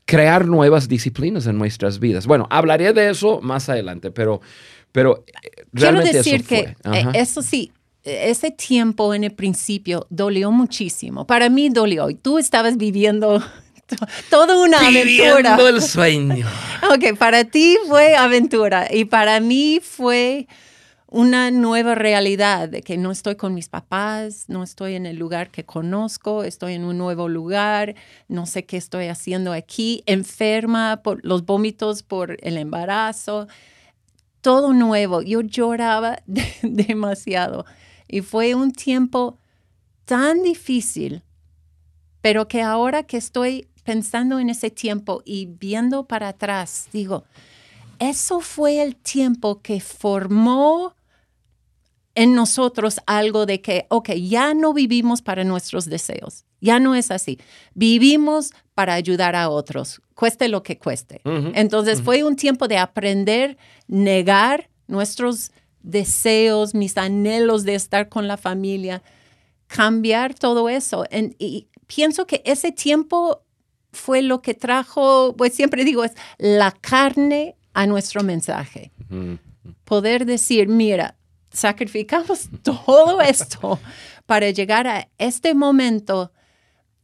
crear 0.06 0.48
nuevas 0.48 0.88
disciplinas 0.88 1.46
en 1.48 1.58
nuestras 1.58 2.00
vidas. 2.00 2.26
Bueno, 2.26 2.48
hablaré 2.50 2.94
de 2.94 3.10
eso 3.10 3.42
más 3.42 3.70
adelante, 3.70 4.10
pero, 4.10 4.42
pero 4.92 5.26
eh, 5.28 5.66
realmente 5.74 6.12
Quiero 6.12 6.24
decir 6.24 6.46
que 6.46 6.76
eh, 6.92 7.06
eso 7.14 7.42
sí, 7.42 7.72
ese 8.04 8.52
tiempo 8.52 9.14
en 9.14 9.26
el 9.26 9.34
principio 9.34 10.08
dolió 10.10 10.50
muchísimo. 10.52 11.28
Para 11.28 11.50
mí 11.50 11.70
dolió. 11.70 12.10
Y 12.10 12.16
tú 12.16 12.40
estabas 12.40 12.78
viviendo 12.78 13.44
toda 14.30 14.58
una 14.58 14.80
viviendo 14.90 15.50
aventura. 15.50 15.70
el 15.70 15.82
sueño. 15.82 16.48
ok, 16.90 17.18
para 17.18 17.44
ti 17.44 17.78
fue 17.88 18.16
aventura 18.16 18.88
y 18.90 19.06
para 19.06 19.40
mí 19.42 19.82
fue 19.84 20.48
una 21.10 21.52
nueva 21.52 21.96
realidad 21.96 22.68
de 22.68 22.82
que 22.82 22.98
no 22.98 23.12
estoy 23.12 23.36
con 23.36 23.54
mis 23.54 23.70
papás, 23.70 24.46
no 24.50 24.62
estoy 24.62 24.96
en 24.96 25.06
el 25.06 25.18
lugar 25.18 25.52
que 25.52 25.64
conozco, 25.64 26.44
estoy 26.44 26.74
en 26.74 26.84
un 26.84 26.98
nuevo 26.98 27.30
lugar, 27.30 27.96
no 28.28 28.46
sé 28.46 28.66
qué 28.66 28.76
estoy 28.76 29.08
haciendo 29.08 29.54
aquí, 29.54 30.04
enferma 30.06 31.02
por 31.04 31.24
los 31.26 31.46
vómitos 31.46 32.04
por 32.04 32.38
el 32.42 32.58
embarazo, 32.58 33.48
todo 34.42 34.74
nuevo. 34.74 35.22
Yo 35.22 35.42
lloraba 35.42 36.20
demasiado 36.62 37.66
y 38.08 38.22
fue 38.22 38.54
un 38.54 38.74
tiempo 38.74 39.38
tan 40.04 40.44
difícil, 40.44 41.24
pero 42.20 42.50
que 42.50 42.62
ahora 42.62 43.04
que 43.04 43.16
estoy 43.16 43.70
pensando 43.86 44.40
en 44.40 44.50
ese 44.50 44.72
tiempo 44.72 45.22
y 45.24 45.46
viendo 45.46 46.06
para 46.06 46.28
atrás, 46.28 46.90
digo, 46.92 47.24
eso 48.00 48.42
fue 48.42 48.84
el 48.84 48.98
tiempo 48.98 49.62
que 49.62 49.80
formó 49.80 50.97
en 52.18 52.34
nosotros 52.34 53.00
algo 53.06 53.46
de 53.46 53.62
que, 53.62 53.86
ok, 53.90 54.10
ya 54.14 54.56
no 54.56 54.74
vivimos 54.74 55.22
para 55.22 55.44
nuestros 55.44 55.86
deseos, 55.86 56.46
ya 56.60 56.80
no 56.80 56.96
es 56.96 57.12
así. 57.12 57.40
Vivimos 57.76 58.54
para 58.74 58.96
ayudar 58.96 59.36
a 59.36 59.50
otros, 59.50 60.02
cueste 60.16 60.48
lo 60.48 60.64
que 60.64 60.80
cueste. 60.80 61.22
Entonces 61.54 62.02
fue 62.02 62.24
un 62.24 62.36
tiempo 62.36 62.68
de 62.68 62.80
aprender, 62.80 63.60
negar 63.88 64.68
nuestros 64.88 65.52
deseos, 65.84 66.74
mis 66.74 66.98
anhelos 66.98 67.66
de 67.66 67.76
estar 67.76 68.10
con 68.10 68.28
la 68.28 68.38
familia, 68.38 69.04
cambiar 69.68 70.34
todo 70.34 70.70
eso. 70.70 71.06
y 71.12 71.68
pienso 71.86 72.26
que 72.26 72.42
ese 72.46 72.72
tiempo 72.72 73.44
fue 73.92 74.24
lo 74.24 74.42
que 74.42 74.56
trajo, 74.56 75.36
pues 75.38 75.54
siempre 75.54 75.86
digo, 75.86 76.04
es 76.04 76.14
la 76.40 76.72
carne 76.72 77.56
a 77.74 77.86
nuestro 77.86 78.24
mensaje. 78.24 78.92
Poder 79.84 80.26
decir, 80.26 80.68
mira, 80.68 81.17
sacrificamos 81.58 82.50
todo 82.64 83.20
esto 83.22 83.80
para 84.26 84.50
llegar 84.52 84.88
a 84.88 85.08
este 85.18 85.54
momento 85.54 86.32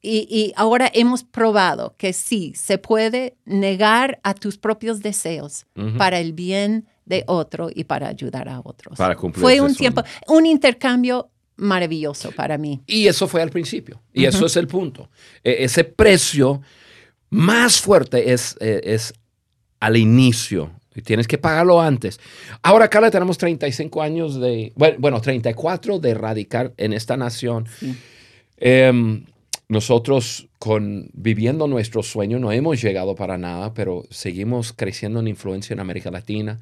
y, 0.06 0.52
ahora 0.58 0.92
hemos 0.94 1.24
probado 1.24 1.96
que 1.98 2.12
sí, 2.12 2.52
se 2.58 2.78
puede 2.78 3.38
negar 3.46 4.20
a 4.24 4.34
tus 4.34 4.58
propios 4.58 5.00
deseos 5.00 5.66
para 5.98 6.20
el 6.20 6.34
bien 6.34 6.89
de 7.06 7.24
otro 7.26 7.70
y 7.74 7.86
para 7.86 8.10
ayudar 8.10 8.50
a 8.50 8.60
otros. 8.62 8.98
Para 8.98 9.16
fue 9.16 9.62
un 9.62 9.74
tiempo, 9.74 10.04
un 10.28 10.46
intercambio 10.46 11.30
maravilloso 11.56 12.34
para 12.34 12.58
mí. 12.58 12.82
Y 12.86 13.08
eso 13.08 13.30
fue 13.30 13.42
al 13.42 13.50
principio. 13.50 14.02
Y 14.12 14.26
eso 14.26 14.46
es 14.46 14.58
el 14.58 14.68
punto. 14.68 15.10
E, 15.42 15.63
ese 15.63 15.86
precio 15.86 16.62
más 17.30 17.80
fuerte 17.80 18.34
es, 18.34 18.58
e, 18.60 18.82
es 18.84 19.13
al 19.80 19.96
inicio. 19.96 20.70
Y 20.96 21.02
tienes 21.02 21.28
que 21.28 21.38
pagarlo 21.38 21.82
antes. 21.82 22.20
Ahora, 22.62 22.90
Carla, 22.90 23.10
tenemos 23.10 23.38
35 23.38 24.02
años 24.02 24.40
de, 24.40 24.74
bueno, 24.76 25.22
34 25.22 26.00
de 26.00 26.14
radicar 26.14 26.74
en 26.78 26.94
esta 26.94 27.18
nación. 27.18 27.68
Em, 28.58 29.26
nosotros 29.68 30.48
con 30.60 31.10
viviendo 31.14 31.68
nuestro 31.68 32.04
sueño 32.04 32.40
no 32.40 32.52
hemos 32.52 32.82
llegado 32.82 33.16
para 33.16 33.38
nada, 33.38 33.74
pero 33.74 34.04
seguimos 34.10 34.72
creciendo 34.72 35.20
en 35.20 35.28
influencia 35.28 35.74
en 35.74 35.80
América 35.80 36.12
Latina 36.12 36.60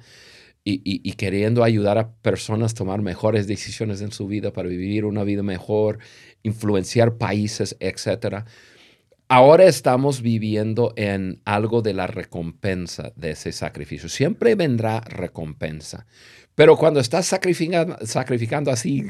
y, 0.64 1.12
queriendo 1.14 1.64
ayudar 1.64 1.98
a 1.98 2.12
personas 2.12 2.74
a 2.74 2.76
tomar 2.76 3.02
mejores 3.02 3.48
decisiones 3.48 4.02
en 4.02 4.12
su 4.12 4.28
vida 4.28 4.54
para 4.54 4.70
vivir 4.70 5.06
una 5.06 5.24
vida 5.24 5.42
mejor, 5.42 6.00
influenciar 6.44 7.18
países, 7.18 7.76
etc. 7.80 8.46
Ahora 9.34 9.64
estamos 9.64 10.22
viviendo 10.22 10.92
en 10.98 11.40
algo 11.46 11.82
de 11.82 11.94
la 11.94 12.06
recompensa 12.06 13.14
de 13.16 13.32
ese 13.32 13.54
sacrificio. 13.54 14.10
Siempre 14.10 14.56
vendrá 14.56 15.00
recompensa. 15.00 16.06
Pero 16.54 16.76
cuando 16.76 17.00
estás 17.00 17.28
sacrificando, 17.28 17.96
sacrificando 18.06 18.72
así 18.72 19.06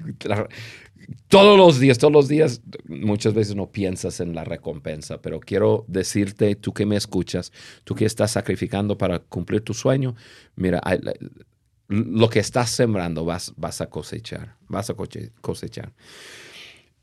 todos 1.27 1.57
los 1.57 1.79
días, 1.79 1.97
todos 1.97 2.13
los 2.13 2.27
días, 2.27 2.61
muchas 2.87 3.33
veces 3.33 3.55
no 3.55 3.71
piensas 3.71 4.19
en 4.19 4.35
la 4.35 4.43
recompensa, 4.43 5.19
pero 5.23 5.39
quiero 5.39 5.85
decirte, 5.87 6.53
tú 6.53 6.71
que 6.71 6.85
me 6.85 6.97
escuchas, 6.97 7.51
tú 7.83 7.95
que 7.95 8.05
estás 8.05 8.29
sacrificando 8.29 8.99
para 8.99 9.17
cumplir 9.17 9.61
tu 9.61 9.73
sueño, 9.73 10.13
mira, 10.55 10.83
lo 11.87 12.29
que 12.29 12.41
estás 12.41 12.69
sembrando 12.69 13.25
vas, 13.25 13.53
vas 13.57 13.81
a 13.81 13.87
cosechar, 13.87 14.55
vas 14.67 14.91
a 14.91 14.93
cosechar. 15.41 15.93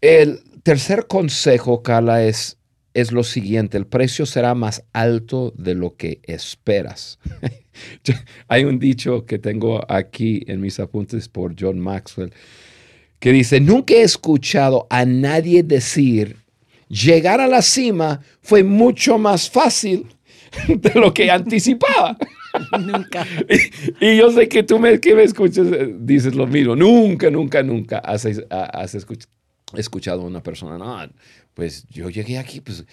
El 0.01 0.41
tercer 0.63 1.09
consejo, 1.09 1.83
Carla, 1.83 2.23
es, 2.23 2.59
es 2.95 3.13
lo 3.13 3.23
siguiente, 3.23 3.77
el 3.77 3.87
precio 3.87 4.27
será 4.27 4.55
más 4.55 4.85
alto 4.93 5.53
de 5.57 5.75
lo 5.75 5.97
que 5.97 6.21
esperas. 6.25 7.19
Hay 8.49 8.65
un 8.65 8.79
dicho 8.79 9.25
que 9.27 9.39
tengo 9.39 9.85
aquí 9.91 10.43
en 10.47 10.61
mis 10.61 10.81
apuntes 10.81 11.29
por 11.29 11.55
John 11.59 11.79
Maxwell 11.79 12.33
que 13.19 13.33
dice, 13.33 13.61
nunca 13.61 13.95
he 13.95 14.03
escuchado 14.03 14.87
a 14.91 15.05
nadie 15.05 15.63
decir, 15.63 16.37
llegar 16.89 17.41
a 17.41 17.49
la 17.49 17.63
cima 17.63 18.21
fue 18.41 18.63
mucho 18.63 19.19
más 19.19 19.51
fácil 19.51 20.07
de 20.69 20.93
lo 20.95 21.13
que 21.13 21.31
anticipaba. 21.31 22.17
nunca. 22.81 23.27
Y, 24.01 24.17
yo 24.17 24.31
sé 24.31 24.49
que 24.49 24.63
tú 24.63 24.79
me, 24.79 25.01
que 25.01 25.15
me 25.15 25.23
escuchas, 25.23 25.67
eh, 25.73 25.95
dices 25.99 26.35
lo 26.35 26.47
mismo. 26.47 26.77
Nunca, 26.77 27.31
nunca, 27.31 27.63
nunca 27.63 27.99
has, 27.99 28.27
has 28.51 28.97
escuchado 29.75 30.23
a 30.23 30.25
una 30.25 30.43
persona, 30.43 30.79
no, 30.79 31.13
pues 31.59 31.89
yo 31.89 32.09
llegué 32.09 32.39
aquí, 32.39 32.61
pues 32.61 32.85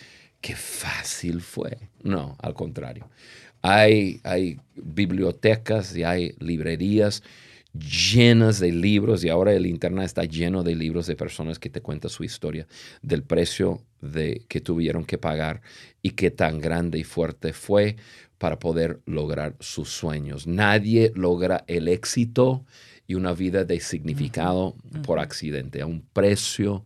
qué 0.41 0.55
fácil 0.55 1.39
fue. 1.39 1.77
No, 2.01 2.35
al 2.41 2.55
contrario. 2.55 3.07
Hay, 3.61 4.19
hay 4.23 4.59
bibliotecas 4.75 5.95
y 5.95 6.03
hay 6.03 6.33
librerías 6.39 7.21
llenas 7.73 8.59
de 8.59 8.71
libros 8.71 9.23
y 9.23 9.29
ahora 9.29 9.53
el 9.53 9.67
Internet 9.67 10.05
está 10.05 10.23
lleno 10.23 10.63
de 10.63 10.73
libros 10.73 11.05
de 11.05 11.15
personas 11.15 11.59
que 11.59 11.69
te 11.69 11.81
cuentan 11.81 12.09
su 12.09 12.23
historia 12.23 12.65
del 13.03 13.21
precio 13.21 13.83
de, 14.01 14.43
que 14.47 14.61
tuvieron 14.61 15.05
que 15.05 15.19
pagar 15.19 15.61
y 16.01 16.11
qué 16.11 16.31
tan 16.31 16.59
grande 16.59 16.97
y 16.97 17.03
fuerte 17.03 17.53
fue 17.53 17.97
para 18.39 18.57
poder 18.57 18.99
lograr 19.05 19.55
sus 19.59 19.89
sueños. 19.89 20.47
Nadie 20.47 21.11
logra 21.13 21.65
el 21.67 21.87
éxito 21.87 22.65
y 23.05 23.13
una 23.13 23.33
vida 23.33 23.63
de 23.63 23.79
significado 23.79 24.75
por 25.03 25.19
accidente, 25.19 25.83
a 25.83 25.85
un 25.85 26.01
precio 26.01 26.83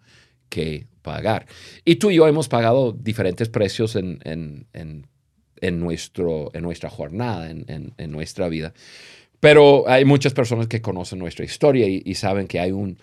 que 0.49 0.88
pagar. 1.01 1.45
Y 1.85 1.95
tú 1.95 2.12
y 2.12 2.15
yo 2.15 2.27
hemos 2.27 2.49
pagado 2.49 2.91
diferentes 2.91 3.49
precios 3.49 3.95
en, 3.95 4.19
en, 4.23 5.79
nuestro, 5.79 6.51
en 6.53 6.63
nuestra 6.63 6.89
jornada, 6.89 7.49
en 7.49 8.12
nuestra 8.12 8.49
vida. 8.49 8.73
Pero 9.39 9.88
hay 9.88 10.05
muchas 10.05 10.33
personas 10.33 10.67
que 10.67 10.81
conocen 10.81 11.19
nuestra 11.19 11.45
historia 11.45 11.88
y, 11.88 12.13
saben 12.15 12.47
que 12.47 12.59
hay 12.59 12.71
un, 12.71 12.97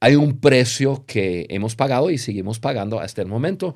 hay 0.00 0.16
un 0.16 0.40
precio 0.40 1.04
que 1.06 1.46
hemos 1.50 1.76
pagado 1.76 2.10
y 2.10 2.18
seguimos 2.18 2.58
pagando 2.58 3.00
hasta 3.00 3.20
el 3.20 3.28
momento 3.28 3.74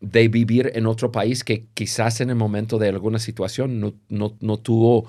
de 0.00 0.26
vivir 0.26 0.72
en 0.74 0.86
otro 0.86 1.12
país 1.12 1.44
que 1.44 1.66
quizás 1.74 2.20
en 2.20 2.30
el 2.30 2.36
momento 2.36 2.78
de 2.78 2.88
alguna 2.88 3.20
situación 3.20 3.80
no, 3.80 3.94
no, 4.40 4.58
tuvo 4.58 5.06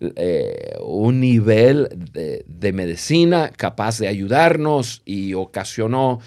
eh, 0.00 0.74
un 0.82 1.20
nivel 1.20 1.88
de, 2.12 2.72
medicina 2.74 3.50
capaz 3.56 3.98
de 3.98 4.08
ayudarnos 4.08 5.00
y 5.06 5.32
ocasionó 5.32 6.20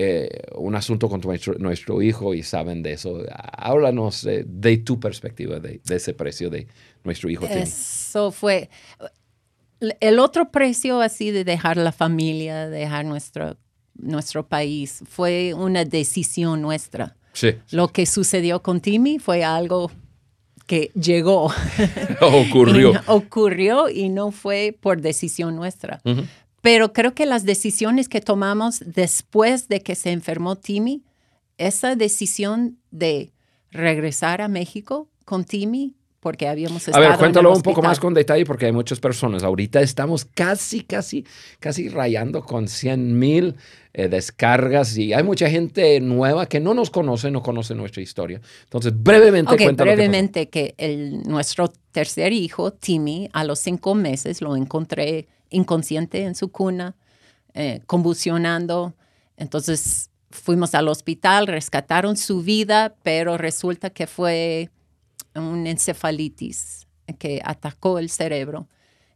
eh, 0.00 0.28
un 0.54 0.76
asunto 0.76 1.08
con 1.08 1.20
nuestro, 1.20 1.54
nuestro, 1.54 2.00
hijo 2.02 2.32
y 2.32 2.44
saben 2.44 2.84
de 2.84 2.92
eso. 2.92 3.24
Háblanos 3.32 4.22
de, 4.22 4.76
tu 4.78 5.00
perspectiva 5.00 5.58
de, 5.58 5.80
ese 5.90 6.14
precio 6.14 6.50
de 6.50 6.68
nuestro 7.02 7.28
hijo. 7.28 7.44
Eso 7.46 8.30
fue, 8.30 8.70
el 9.98 10.20
otro 10.20 10.52
precio 10.52 11.00
así 11.00 11.32
de 11.32 11.42
dejar 11.42 11.78
la 11.78 11.90
familia, 11.90 12.68
dejar 12.68 13.06
nuestro, 13.06 13.56
nuestro 13.94 14.46
país, 14.46 15.02
fue 15.08 15.52
una 15.52 15.84
decisión 15.84 16.62
nuestra. 16.62 17.16
Sí. 17.32 17.56
Lo 17.72 17.88
que 17.88 18.06
sucedió 18.06 18.62
con 18.62 18.80
Timmy 18.80 19.18
fue 19.18 19.42
algo 19.42 19.90
que 20.66 20.92
llegó. 20.94 21.50
ocurrió. 22.20 22.92
y 22.94 22.96
ocurrió 23.06 23.88
y 23.88 24.10
no 24.10 24.30
fue 24.30 24.76
por 24.80 25.00
decisión 25.00 25.56
nuestra. 25.56 26.00
Pero 26.60 26.92
creo 26.92 27.14
que 27.14 27.26
las 27.26 27.44
decisiones 27.44 28.08
que 28.08 28.20
tomamos 28.20 28.82
después 28.84 29.68
de 29.68 29.80
que 29.80 29.94
se 29.94 30.10
enfermó 30.10 30.56
Timmy, 30.56 31.02
esa 31.56 31.96
decisión 31.96 32.78
de 32.90 33.32
regresar 33.70 34.40
a 34.40 34.48
México 34.48 35.08
con 35.24 35.44
Timmy 35.44 35.94
porque 36.20 36.48
habíamos 36.48 36.88
estado. 36.88 37.04
A 37.04 37.10
ver, 37.10 37.18
cuéntalo 37.18 37.52
un 37.52 37.62
poco 37.62 37.80
más 37.80 38.00
con 38.00 38.12
detalle 38.12 38.44
porque 38.44 38.66
hay 38.66 38.72
muchas 38.72 38.98
personas. 38.98 39.44
Ahorita 39.44 39.80
estamos 39.80 40.24
casi, 40.24 40.82
casi, 40.82 41.24
casi 41.60 41.88
rayando 41.88 42.42
con 42.42 42.66
100 42.66 43.18
mil 43.18 43.54
eh, 43.94 44.08
descargas 44.08 44.96
y 44.98 45.12
hay 45.12 45.22
mucha 45.22 45.48
gente 45.48 46.00
nueva 46.00 46.46
que 46.46 46.58
no 46.58 46.74
nos 46.74 46.90
conoce, 46.90 47.30
no 47.30 47.42
conoce 47.42 47.74
nuestra 47.74 48.02
historia. 48.02 48.40
Entonces, 48.64 48.92
brevemente, 48.96 49.54
okay, 49.54 49.68
brevemente 49.68 50.48
que, 50.48 50.74
el, 50.76 51.22
nuestro 51.22 51.72
tercer 51.92 52.32
hijo, 52.32 52.72
Timmy, 52.72 53.28
a 53.32 53.44
los 53.44 53.60
cinco 53.60 53.94
meses 53.94 54.42
lo 54.42 54.56
encontré 54.56 55.28
inconsciente 55.50 56.22
en 56.22 56.34
su 56.34 56.50
cuna, 56.50 56.96
eh, 57.54 57.80
convulsionando. 57.86 58.94
Entonces, 59.36 60.10
fuimos 60.30 60.74
al 60.74 60.88
hospital, 60.88 61.46
rescataron 61.46 62.16
su 62.16 62.42
vida, 62.42 62.94
pero 63.02 63.38
resulta 63.38 63.90
que 63.90 64.06
fue 64.06 64.70
una 65.34 65.70
encefalitis 65.70 66.86
que 67.18 67.40
atacó 67.44 67.98
el 67.98 68.10
cerebro 68.10 68.68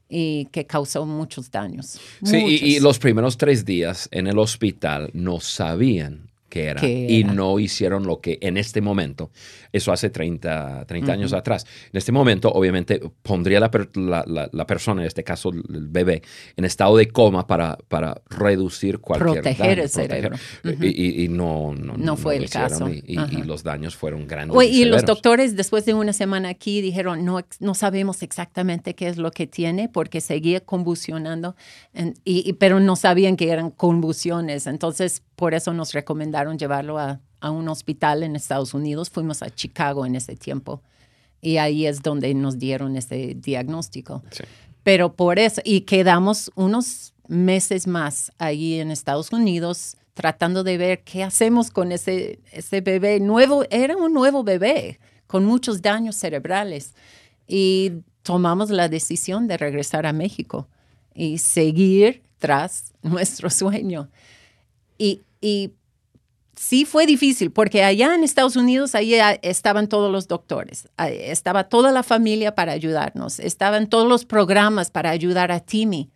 y 0.09 0.47
que 0.47 0.67
causó 0.67 1.07
muchos 1.07 1.51
daños. 1.51 1.99
Sí, 2.25 2.37
Y, 2.37 2.77
y, 2.77 2.81
los 2.81 2.99
primeros 2.99 3.37
tres 3.37 3.65
días 3.65 4.09
en 4.13 4.27
el 4.27 4.39
hospital 4.39 5.11
no 5.15 5.41
sabían 5.41 6.32
que 6.53 6.67
era, 6.67 6.87
y 6.87 7.25
no 7.25 7.59
hicieron 7.59 8.05
lo 8.07 8.21
que 8.21 8.37
en 8.43 8.59
este 8.59 8.83
momento, 8.83 9.31
eso 9.73 9.91
hace 9.91 10.11
30, 10.11 10.85
30 10.85 11.11
años 11.11 11.33
atrás, 11.33 11.65
en 11.91 11.97
este 11.97 12.13
momento 12.13 12.53
obviamente 12.53 13.01
pondría 13.23 13.59
la, 13.59 13.71
la, 13.95 14.51
la, 14.53 14.67
persona, 14.67 15.01
en 15.01 15.07
este 15.07 15.25
caso 15.25 15.49
el 15.49 15.89
bebé, 15.89 16.21
en 16.55 16.67
estado 16.67 16.99
de 16.99 17.09
coma 17.09 17.47
para, 17.47 17.79
para 17.89 18.21
reducir 18.29 18.99
cualquier 18.99 19.41
proteger 19.41 19.79
el 19.79 19.89
cerebro. 19.89 20.37
y, 20.63 21.25
y, 21.25 21.29
no, 21.29 21.73
no, 21.75 21.97
no, 21.97 22.17
fue 22.19 22.37
el 22.37 22.51
caso. 22.51 22.87
Y, 22.91 23.17
los 23.47 23.63
daños 23.63 23.97
fueron 23.97 24.29
grandes. 24.29 24.55
y, 24.71 24.85
los 24.85 25.07
doctores 25.07 25.57
después 25.57 25.87
de 25.87 25.95
una 25.95 26.13
semana 26.13 26.51
aquí 26.51 26.83
dijeron, 26.83 27.25
no, 27.25 27.41
no 27.61 27.75
sabemos 27.75 28.23
exactamente 28.23 28.95
qué 28.95 29.09
es 29.09 29.17
lo 29.17 29.31
que 29.31 29.47
tiene 29.47 29.89
porque 29.89 30.21
seguía 30.21 30.61
convulsionando, 30.61 31.57
y, 32.27 32.53
pero 32.55 32.79
no 32.79 32.95
sabían 32.95 33.39
que 33.39 33.51
eran 33.51 33.71
convulsiones. 33.71 34.67
Entonces, 34.67 35.23
por 35.43 35.55
eso 35.55 35.75
nos 35.75 35.93
recomendaron 35.93 36.57
llevarlo 36.57 37.01
a, 37.01 37.19
un 37.43 37.69
hospital 37.69 38.23
en 38.23 38.37
Estados 38.37 38.75
Unidos. 38.75 39.11
Fuimos 39.11 39.43
a 39.43 39.51
Chicago 39.51 40.07
en 40.07 40.15
ese 40.15 40.37
tiempo 40.37 40.83
y 41.41 41.57
ahí 41.57 41.85
es 41.85 42.01
donde 42.01 42.33
nos 42.33 42.61
dieron 42.61 42.97
ese 42.97 43.35
diagnóstico. 43.35 44.23
Pero 44.85 45.15
por 45.17 45.41
eso, 45.41 45.61
y 45.65 45.81
quedamos 45.81 46.53
unos 46.55 47.13
meses 47.27 47.89
más 47.89 48.31
ahí 48.39 48.79
en 48.79 48.93
Estados 48.93 49.33
Unidos 49.33 49.97
tratando 50.15 50.63
de 50.63 50.79
ver 50.79 51.03
qué 51.03 51.25
hacemos 51.25 51.73
con 51.73 51.91
ese, 51.91 52.39
ese 52.53 52.81
bebé 52.81 53.19
nuevo. 53.19 53.65
Era 53.69 53.97
un 53.97 54.15
nuevo 54.15 54.45
bebé 54.45 55.01
con 55.27 55.45
muchos 55.45 55.83
daños 55.83 56.15
cerebrales. 56.15 56.95
Y 57.49 57.95
tomamos 58.23 58.71
la 58.71 58.89
decisión 58.89 59.49
de 59.49 59.57
regresar 59.57 60.07
a 60.07 60.13
México 60.13 60.69
y 61.17 61.39
seguir 61.39 62.23
tras 62.39 62.93
nuestro 63.03 63.51
sueño. 63.51 64.09
Y, 64.99 65.23
y 65.43 65.75
sí 66.57 66.85
fue 66.87 67.05
difícil, 67.05 67.51
porque 67.51 67.83
allá 67.83 68.15
en 68.15 68.25
Estados 68.25 68.57
Unidos, 68.57 68.95
ahí 68.95 69.15
estaban 69.43 69.89
todos 69.89 70.11
los 70.11 70.29
doctores, 70.29 70.89
estaba 70.97 71.65
toda 71.65 71.93
la 71.93 72.03
familia 72.03 72.55
para 72.55 72.73
ayudarnos, 72.73 73.41
estaban 73.41 73.89
todos 73.89 74.09
los 74.09 74.25
programas 74.25 74.91
para 74.91 75.11
ayudar 75.11 75.53
a 75.53 75.61
Timmy. 75.61 76.11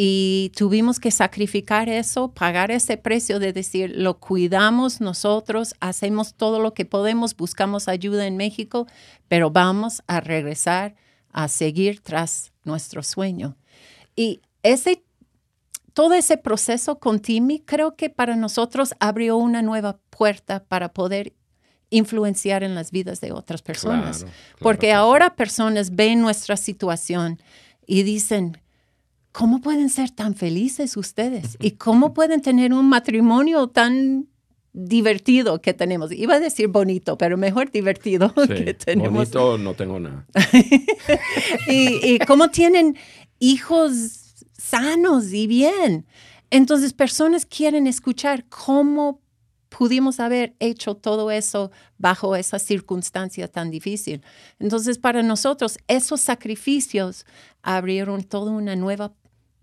Y 0.00 0.52
tuvimos 0.54 1.00
que 1.00 1.10
sacrificar 1.10 1.88
eso, 1.88 2.32
pagar 2.32 2.70
ese 2.70 2.96
precio 2.96 3.40
de 3.40 3.52
decir, 3.52 3.92
lo 3.96 4.20
cuidamos 4.20 5.00
nosotros, 5.00 5.74
hacemos 5.80 6.34
todo 6.34 6.60
lo 6.60 6.72
que 6.72 6.84
podemos, 6.84 7.36
buscamos 7.36 7.88
ayuda 7.88 8.28
en 8.28 8.36
México, 8.36 8.86
pero 9.26 9.50
vamos 9.50 10.02
a 10.06 10.20
regresar 10.20 10.94
a 11.32 11.48
seguir 11.48 12.00
tras 12.00 12.52
nuestro 12.62 13.02
sueño. 13.02 13.56
Y 14.14 14.40
ese 14.62 15.02
todo 15.98 16.14
ese 16.14 16.36
proceso 16.36 17.00
con 17.00 17.18
Timmy 17.18 17.58
creo 17.58 17.96
que 17.96 18.08
para 18.08 18.36
nosotros 18.36 18.94
abrió 19.00 19.36
una 19.36 19.62
nueva 19.62 19.98
puerta 20.10 20.62
para 20.62 20.92
poder 20.92 21.32
influenciar 21.90 22.62
en 22.62 22.76
las 22.76 22.92
vidas 22.92 23.20
de 23.20 23.32
otras 23.32 23.62
personas. 23.62 24.24
Porque 24.60 24.92
ahora 24.92 25.34
personas 25.34 25.96
ven 25.96 26.20
nuestra 26.20 26.56
situación 26.56 27.42
y 27.84 28.04
dicen, 28.04 28.58
¿cómo 29.32 29.60
pueden 29.60 29.88
ser 29.88 30.12
tan 30.12 30.36
felices 30.36 30.96
ustedes? 30.96 31.56
¿Y 31.58 31.72
cómo 31.72 32.14
pueden 32.14 32.42
tener 32.42 32.72
un 32.72 32.88
matrimonio 32.88 33.66
tan 33.66 34.28
divertido 34.72 35.60
que 35.60 35.74
tenemos? 35.74 36.12
Iba 36.12 36.36
a 36.36 36.38
decir 36.38 36.68
bonito, 36.68 37.18
pero 37.18 37.36
mejor 37.36 37.72
divertido 37.72 38.32
que 38.46 38.72
tenemos. 38.74 39.32
Bonito 39.32 39.58
no 39.58 39.74
tengo 39.74 39.98
nada. 39.98 40.28
y, 41.66 42.14
y 42.14 42.18
cómo 42.20 42.50
tienen 42.52 42.96
hijos 43.40 44.27
sanos 44.58 45.32
y 45.32 45.46
bien. 45.46 46.06
Entonces, 46.50 46.92
personas 46.92 47.46
quieren 47.46 47.86
escuchar 47.86 48.44
cómo 48.48 49.20
pudimos 49.68 50.18
haber 50.18 50.54
hecho 50.60 50.94
todo 50.94 51.30
eso 51.30 51.70
bajo 51.98 52.36
esa 52.36 52.58
circunstancia 52.58 53.48
tan 53.48 53.70
difícil. 53.70 54.22
Entonces, 54.58 54.98
para 54.98 55.22
nosotros, 55.22 55.78
esos 55.88 56.20
sacrificios 56.20 57.24
abrieron 57.62 58.22
toda 58.24 58.52
una 58.52 58.76
nueva 58.76 59.12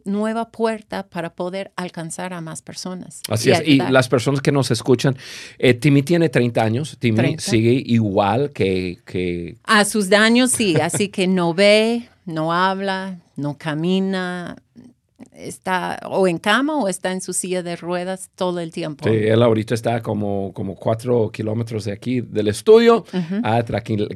nueva 0.06 0.52
puerta 0.52 1.10
para 1.10 1.34
poder 1.34 1.72
alcanzar 1.76 2.32
a 2.32 2.40
más 2.40 2.62
personas. 2.62 3.22
Así 3.28 3.50
es. 3.50 3.62
Y 3.66 3.78
las 3.78 4.08
personas 4.08 4.40
que 4.40 4.52
nos 4.52 4.70
escuchan, 4.70 5.18
eh, 5.58 5.74
Timmy 5.74 6.04
tiene 6.04 6.30
30 6.30 6.62
años. 6.64 6.96
Timmy 7.00 7.38
sigue 7.40 7.82
igual 7.84 8.52
que, 8.52 9.00
que... 9.04 9.58
A 9.64 9.84
sus 9.84 10.08
daños, 10.08 10.52
sí. 10.52 10.76
Así 10.80 11.10
que 11.10 11.26
no 11.28 11.56
ve, 11.56 12.08
no 12.26 12.54
habla, 12.54 13.20
no 13.36 13.58
camina, 13.58 14.58
está 15.38 16.00
o 16.10 16.28
en 16.28 16.38
cama 16.38 16.78
o 16.78 16.88
está 16.88 17.12
en 17.12 17.22
su 17.22 17.34
silla 17.34 17.64
de 17.64 17.76
ruedas 17.76 18.30
todo 18.36 18.60
el 18.60 18.72
tiempo. 18.72 19.08
Sí, 19.08 19.16
él 19.16 19.42
ahorita 19.44 19.74
está 19.74 20.02
como, 20.02 20.52
como 20.54 20.76
cuatro 20.76 21.30
kilómetros 21.32 21.86
de 21.86 21.92
aquí 21.92 22.22
del 22.22 22.48
estudio, 22.48 23.06
ah, 23.44 23.64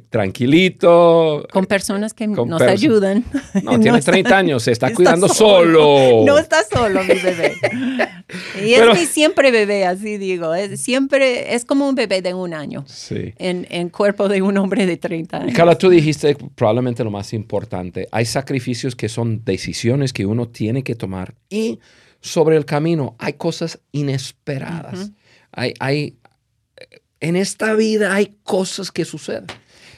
tranquilito. 0.10 1.46
Con 1.52 1.66
personas 1.66 2.14
que 2.14 2.28
nos 2.28 2.62
ayudan. 2.62 3.26
No, 3.64 3.80
tiene 3.80 4.02
30 4.02 4.38
años, 4.38 4.64
se 4.64 4.72
está, 4.72 4.94
cuidando 4.94 5.28
solo. 5.28 6.24
No 6.26 6.38
está 6.38 6.64
solo, 6.64 7.02
mi 7.04 7.16
bebé. 7.16 7.54
y 8.66 8.74
es 8.74 8.98
mi 8.98 9.06
siempre 9.06 9.52
bebé, 9.52 9.86
así 9.86 10.18
digo. 10.18 10.54
Es, 10.54 10.80
siempre 10.80 11.56
es 11.56 11.66
como 11.66 11.88
un 11.88 11.96
bebé 11.96 12.22
de 12.22 12.34
un 12.34 12.54
año. 12.54 12.86
Sí. 12.88 13.34
En, 13.38 13.68
en 13.70 13.90
cuerpo 13.90 14.30
de 14.30 14.42
un 14.42 14.58
hombre 14.58 14.86
de 14.86 14.98
30 14.98 15.38
años. 15.38 15.52
Y 15.52 15.54
Carla, 15.54 15.78
tú 15.78 15.90
dijiste 15.90 16.36
probablemente 16.56 17.04
lo 17.04 17.12
más 17.12 17.34
importante. 17.34 18.08
Hay 18.12 18.26
sacrificios 18.26 18.96
que 18.96 19.10
son 19.10 19.44
decisiones 19.44 20.14
que 20.14 20.26
uno 20.26 20.48
tiene 20.48 20.84
que 20.84 20.96
tomar 20.96 21.09
y 21.50 21.80
sobre 22.22 22.58
el 22.58 22.66
camino 22.66 23.16
hay 23.20 23.34
cosas 23.34 23.80
inesperadas. 23.92 25.12
hay, 25.52 25.74
hay, 25.80 26.18
en 27.20 27.36
esta 27.36 27.74
vida 27.74 28.14
hay 28.14 28.38
cosas 28.44 28.92
que 28.92 29.06
suceden. 29.06 29.48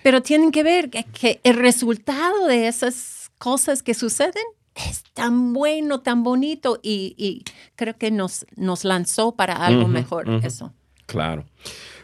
Pero 0.04 0.22
tienen 0.22 0.52
que 0.52 0.64
ver 0.64 0.90
que, 0.90 1.40
el 1.44 1.56
resultado 1.56 2.48
de 2.48 2.68
esas 2.68 3.32
cosas 3.38 3.84
que 3.84 3.94
suceden 3.94 4.44
es 4.76 5.04
tan 5.14 5.54
bueno, 5.54 6.02
tan 6.02 6.24
bonito 6.24 6.80
y, 6.82 7.44
creo 7.76 7.98
que 7.98 8.10
nos, 8.10 8.46
nos 8.56 8.84
lanzó 8.84 9.36
para 9.36 9.56
algo 9.56 9.88
mejor 9.88 10.28
eso. 10.44 10.74
Claro. 11.06 11.46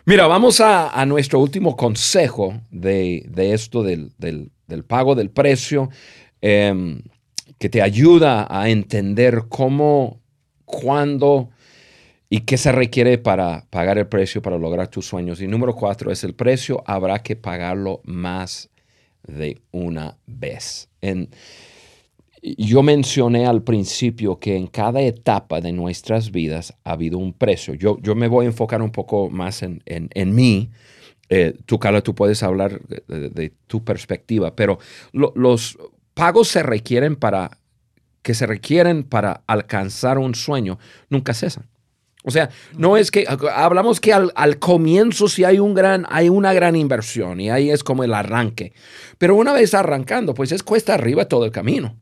Mira, 0.06 0.28
vamos 0.28 0.62
a, 0.62 1.06
nuestro 1.06 1.40
último 1.40 1.76
consejo 1.76 2.62
de, 2.72 3.26
esto 3.36 3.84
del, 3.84 4.12
pago 4.88 5.16
del 5.16 5.30
precio. 5.30 5.90
Em, 6.42 7.02
que 7.58 7.70
te 7.70 7.82
ayuda 7.82 8.48
a 8.50 8.70
entender 8.70 9.46
cómo, 9.50 10.20
cuándo 10.66 11.50
y 12.30 12.42
qué 12.42 12.58
se 12.58 12.72
requiere 12.72 13.18
para 13.18 13.66
pagar 13.70 13.98
el 13.98 14.08
precio 14.08 14.42
para 14.42 14.58
lograr 14.58 14.90
tus 14.90 15.08
sueños. 15.08 15.42
Y 15.42 15.48
número 15.48 15.76
cuatro 15.76 16.12
es 16.12 16.24
el 16.24 16.36
precio, 16.36 16.84
habrá 16.86 17.20
que 17.20 17.36
pagarlo 17.36 18.02
más 18.04 18.70
de 19.24 19.62
una 19.72 20.18
vez. 20.26 20.90
En, 21.02 21.30
yo 22.42 22.84
mencioné 22.84 23.46
al 23.46 23.64
principio 23.64 24.40
que 24.40 24.56
en 24.56 24.68
cada 24.68 25.02
etapa 25.02 25.62
de 25.62 25.72
nuestras 25.72 26.32
vidas 26.32 26.74
ha 26.84 26.92
habido 26.92 27.18
un 27.18 27.34
precio. 27.34 27.74
Yo, 27.74 27.98
yo 28.02 28.16
me 28.16 28.28
voy 28.28 28.46
a 28.46 28.50
enfocar 28.50 28.82
un 28.82 28.92
poco 28.92 29.30
más 29.30 29.64
en, 29.64 29.82
en, 29.86 30.36
mí. 30.36 30.70
Eh, 31.30 31.56
tú, 31.66 31.80
Carla, 31.80 32.02
tú 32.02 32.14
puedes 32.14 32.44
hablar 32.44 32.80
de, 32.88 33.54
tu 33.68 33.84
perspectiva, 33.84 34.56
pero 34.56 34.80
los 35.12 35.78
pagos 36.18 36.48
se 36.48 36.64
requieren 36.64 37.16
para, 37.16 37.60
que 38.24 38.34
se 38.34 38.48
requieren 38.48 39.04
para 39.04 39.44
alcanzar 39.46 40.18
un 40.18 40.34
sueño 40.34 40.80
nunca 41.10 41.36
cesan. 41.36 41.70
O 42.24 42.32
sea, 42.32 42.50
no 42.76 42.98
es 42.98 43.12
que 43.12 43.26
hablamos 43.54 44.02
que 44.02 44.12
al, 44.12 44.60
comienzo 44.60 45.30
sí 45.30 45.46
hay, 45.46 45.60
un 45.60 45.74
gran, 45.74 46.06
hay 46.10 46.28
una 46.28 46.52
gran 46.54 46.76
inversión 46.76 47.40
y 47.40 47.50
ahí 47.50 47.70
es 47.70 47.84
como 47.84 48.04
el 48.04 48.14
arranque. 48.14 48.74
Pero 49.18 49.36
una 49.36 49.54
vez 49.54 49.74
arrancando, 49.74 50.34
pues 50.34 50.52
es 50.52 50.64
cuesta 50.64 50.96
arriba 50.96 51.26
todo 51.26 51.46
el 51.46 51.52
camino. 51.52 51.96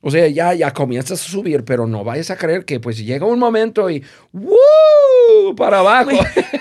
O 0.00 0.10
sea, 0.10 0.28
ya, 0.28 0.52
ya 0.52 0.70
comienzas 0.72 1.26
a 1.26 1.30
subir, 1.30 1.64
pero 1.64 1.86
no 1.86 2.04
vayas 2.04 2.30
a 2.30 2.36
creer 2.36 2.66
que 2.66 2.78
pues 2.78 2.98
llega 2.98 3.24
un 3.24 3.38
momento 3.38 3.88
y 3.88 4.04
Para 5.56 5.80
abajo. 5.80 6.10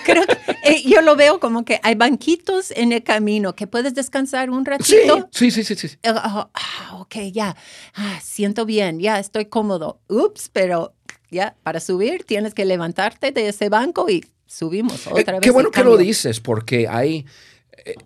creo 0.05 0.23
eh, 0.63 0.81
yo 0.85 1.01
lo 1.01 1.15
veo 1.15 1.39
como 1.39 1.65
que 1.65 1.79
hay 1.83 1.95
banquitos 1.95 2.71
en 2.71 2.93
el 2.93 3.03
camino 3.03 3.53
que 3.55 3.67
puedes 3.67 3.93
descansar 3.93 4.49
un 4.49 4.65
ratito. 4.65 5.27
Sí, 5.31 5.51
sí, 5.51 5.63
sí, 5.63 5.75
sí. 5.75 5.87
Eh, 6.03 6.13
ah, 6.15 6.49
ok, 6.93 7.15
ya, 7.31 7.55
ah, 7.95 8.19
siento 8.21 8.65
bien, 8.65 8.99
ya 8.99 9.19
estoy 9.19 9.45
cómodo. 9.45 9.99
Ups, 10.07 10.49
pero 10.51 10.93
ya, 11.29 11.55
para 11.63 11.79
subir 11.79 12.23
tienes 12.23 12.53
que 12.53 12.65
levantarte 12.65 13.31
de 13.31 13.49
ese 13.49 13.69
banco 13.69 14.09
y 14.09 14.25
subimos 14.45 15.05
eh, 15.07 15.09
otra 15.11 15.33
vez. 15.33 15.41
Qué 15.41 15.51
bueno 15.51 15.69
que 15.69 15.83
lo 15.83 15.97
dices, 15.97 16.39
porque 16.39 16.87
hay, 16.87 17.25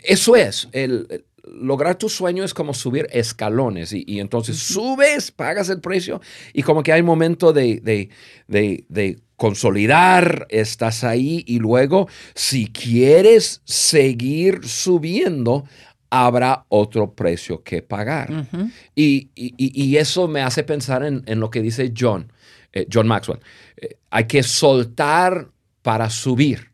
eso 0.04 0.36
es, 0.36 0.68
el, 0.72 1.26
lograr 1.44 1.98
tu 1.98 2.10
sueño 2.10 2.44
es 2.44 2.54
como 2.54 2.74
subir 2.74 3.08
escalones 3.12 3.94
y, 3.94 4.20
entonces 4.20 4.58
subes, 4.58 5.32
pagas 5.32 5.70
el 5.70 5.80
precio 5.80 6.22
y 6.54 6.64
como 6.64 6.84
que 6.84 6.92
hay 6.92 7.02
momento 7.02 7.54
de, 7.54 7.80
de, 7.82 8.10
de, 8.48 9.20
consolidar, 9.38 10.48
estás 10.50 11.04
ahí 11.04 11.44
y 11.48 11.60
luego 11.60 12.10
si 12.34 12.68
quieres 12.68 13.62
seguir 13.64 14.68
subiendo, 14.68 15.64
habrá 16.10 16.66
otro 16.70 17.14
precio 17.14 17.64
que 17.64 17.82
pagar. 17.82 18.48
y, 18.96 19.30
y, 19.36 19.96
eso 19.98 20.28
me 20.28 20.42
hace 20.42 20.64
pensar 20.64 21.04
en, 21.04 21.24
en 21.28 21.40
lo 21.40 21.50
que 21.50 21.62
dice 21.62 21.94
John, 21.98 22.32
eh, 22.74 22.88
John 22.92 23.08
Maxwell. 23.08 23.40
Eh, 23.78 23.98
hay 24.10 24.26
que 24.26 24.44
soltar 24.44 25.50
para 25.82 26.10
subir. 26.10 26.72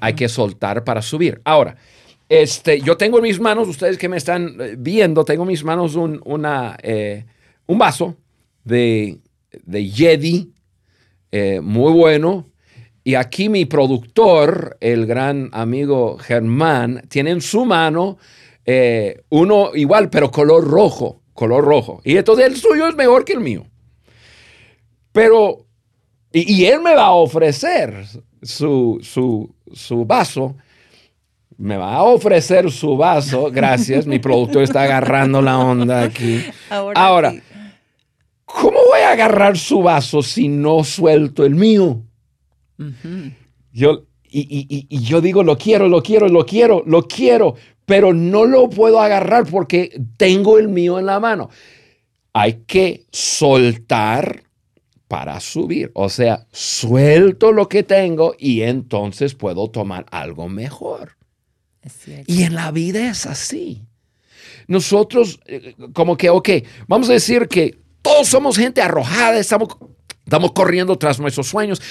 Hay 0.00 0.14
que 0.14 0.28
soltar 0.28 0.84
para 0.84 1.00
subir. 1.00 1.40
Ahora, 1.42 1.76
este, 2.28 2.80
yo 2.80 2.96
tengo 2.96 3.16
en 3.18 3.24
mis 3.24 3.40
manos, 3.40 3.66
ustedes 3.66 3.98
que 3.98 4.08
me 4.08 4.18
están 4.18 4.56
eh, 4.60 4.74
viendo, 4.78 5.24
tengo 5.24 5.42
en 5.42 5.48
mis 5.48 5.64
manos 5.64 5.96
un, 5.96 6.20
una, 6.24 6.76
eh, 6.82 7.24
un 7.66 7.78
vaso 7.78 8.16
de, 8.62 9.18
de 9.64 9.84
Jedi, 9.84 10.52
eh, 11.32 11.60
muy 11.60 11.92
bueno. 11.92 12.46
Y 13.02 13.14
aquí 13.14 13.48
mi 13.48 13.64
productor, 13.64 14.76
el 14.80 15.06
gran 15.06 15.48
amigo 15.52 16.18
Germán, 16.18 17.04
tiene 17.08 17.30
en 17.30 17.40
su 17.40 17.64
mano 17.64 18.18
uno 19.30 19.70
igual, 19.74 20.10
pero 20.10 20.30
color 20.30 20.64
rojo, 20.64 21.22
color 21.32 21.64
rojo. 21.64 22.00
Y 22.04 22.16
entonces 22.16 22.46
el 22.46 22.56
suyo 22.56 22.86
es 22.86 22.94
mejor 22.94 23.24
que 23.24 23.32
el 23.32 23.40
mío. 23.40 23.66
Pero, 25.10 25.66
y, 26.32 26.64
él 26.66 26.80
me 26.80 26.94
va 26.94 27.06
a 27.06 27.12
ofrecer 27.12 28.06
su, 28.42 29.00
su, 29.02 29.52
su 29.72 30.04
vaso 30.04 30.54
me 31.60 31.76
va 31.76 31.96
a 31.96 32.02
ofrecer 32.04 32.70
su 32.70 32.96
vaso. 32.96 33.50
Gracias, 33.52 34.06
mi 34.06 34.18
productor 34.18 34.62
está 34.62 34.82
agarrando 34.82 35.42
la 35.42 35.58
onda 35.58 36.02
aquí. 36.02 36.42
Ahora, 36.94 37.34
¿cómo 37.34 37.42
voy 38.90 39.00
a 39.00 39.12
agarrar 39.12 39.56
su 39.56 39.82
vaso 39.82 40.22
si 40.22 40.48
no 40.48 40.84
suelto 40.84 41.44
el 41.44 41.54
mío? 41.54 42.02
Yo, 43.72 44.06
y, 44.28 44.86
y, 44.88 45.00
yo 45.00 45.20
digo, 45.20 45.42
lo 45.42 45.56
quiero, 45.56 45.88
lo 45.88 46.02
quiero, 46.02 46.28
lo 46.28 46.44
quiero, 46.44 46.82
lo 46.86 47.06
quiero, 47.06 47.54
pero 47.84 48.12
no 48.12 48.44
lo 48.44 48.68
puedo 48.68 49.00
agarrar 49.00 49.46
porque 49.46 50.00
tengo 50.16 50.58
el 50.58 50.68
mío 50.68 50.98
en 50.98 51.06
la 51.06 51.20
mano. 51.20 51.50
Hay 52.32 52.64
que 52.66 53.06
soltar 53.10 54.42
para 55.08 55.40
subir. 55.40 55.90
O 55.94 56.08
sea, 56.08 56.46
suelto 56.52 57.52
lo 57.52 57.68
que 57.68 57.82
tengo 57.82 58.34
y 58.38 58.62
entonces 58.62 59.34
puedo 59.34 59.68
tomar 59.68 60.06
algo 60.10 60.48
mejor. 60.48 61.16
Y 62.26 62.42
en 62.42 62.54
la 62.54 62.70
vida 62.70 63.10
es 63.10 63.26
así. 63.26 63.82
Nosotros, 64.68 65.40
eh, 65.46 65.74
como 65.92 66.16
que, 66.16 66.30
ok, 66.30 66.48
vamos 66.86 67.10
a 67.10 67.14
decir 67.14 67.48
que 67.48 67.80
todos 68.02 68.28
somos 68.28 68.56
gente 68.56 68.82
arrojada, 68.82 69.38
estamos, 69.38 69.68
corriendo 70.54 70.96
tras 70.96 71.18
nuestros 71.18 71.48
sueños, 71.48 71.82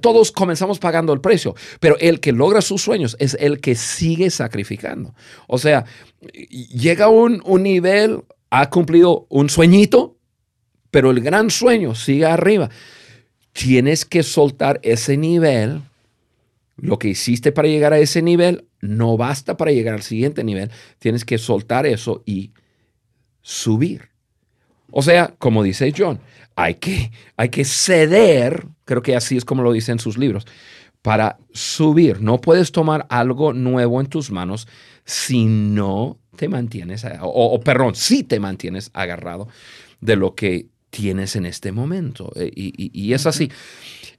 todos 0.00 0.32
comenzamos 0.32 0.78
pagando 0.78 1.12
el 1.12 1.20
precio, 1.20 1.54
pero 1.80 1.96
el 1.98 2.20
que 2.20 2.32
logra 2.32 2.60
sus 2.60 2.82
sueños 2.82 3.16
es 3.18 3.36
el 3.40 3.60
que 3.60 3.74
sigue 3.74 4.30
sacrificando. 4.30 5.14
O 5.46 5.58
sea, 5.58 5.84
llega 6.50 7.08
un, 7.08 7.42
un 7.44 7.62
nivel, 7.62 8.22
ha 8.50 8.70
cumplido 8.70 9.26
un 9.28 9.50
sueñito, 9.50 10.16
pero 10.90 11.10
el 11.10 11.20
gran 11.20 11.50
sueño 11.50 11.94
sigue 11.94 12.26
arriba. 12.26 12.70
Tienes 13.52 14.04
que 14.04 14.22
soltar 14.22 14.80
ese 14.82 15.16
nivel. 15.16 15.82
Lo 16.76 16.98
que 16.98 17.08
hiciste 17.08 17.50
para 17.50 17.68
llegar 17.68 17.92
a 17.92 17.98
ese 17.98 18.22
nivel 18.22 18.68
no 18.80 19.16
basta 19.16 19.56
para 19.56 19.72
llegar 19.72 19.94
al 19.94 20.02
siguiente 20.02 20.44
nivel. 20.44 20.70
Tienes 20.98 21.24
que 21.24 21.38
soltar 21.38 21.86
eso 21.86 22.22
y 22.24 22.52
subir. 23.42 24.10
O 24.90 25.02
sea, 25.02 25.34
como 25.38 25.62
dice 25.62 25.92
John, 25.96 26.20
hay 26.56 26.74
que, 26.74 27.10
hay 27.36 27.50
que 27.50 27.64
ceder, 27.64 28.66
creo 28.84 29.02
que 29.02 29.16
así 29.16 29.36
es 29.36 29.44
como 29.44 29.62
lo 29.62 29.72
dice 29.72 29.92
en 29.92 29.98
sus 29.98 30.18
libros, 30.18 30.46
para 31.02 31.38
subir. 31.52 32.20
No 32.20 32.40
puedes 32.40 32.72
tomar 32.72 33.06
algo 33.10 33.52
nuevo 33.52 34.00
en 34.00 34.08
tus 34.08 34.30
manos 34.30 34.66
si 35.04 35.44
no 35.46 36.18
te 36.36 36.48
mantienes, 36.48 37.04
o, 37.04 37.28
o 37.28 37.60
perdón, 37.60 37.94
si 37.94 38.22
te 38.22 38.40
mantienes 38.40 38.90
agarrado 38.92 39.48
de 40.00 40.16
lo 40.16 40.34
que 40.34 40.66
tienes 40.90 41.36
en 41.36 41.46
este 41.46 41.72
momento. 41.72 42.32
Eh, 42.36 42.50
y, 42.54 43.12
es 43.12 43.26
así. 43.26 43.50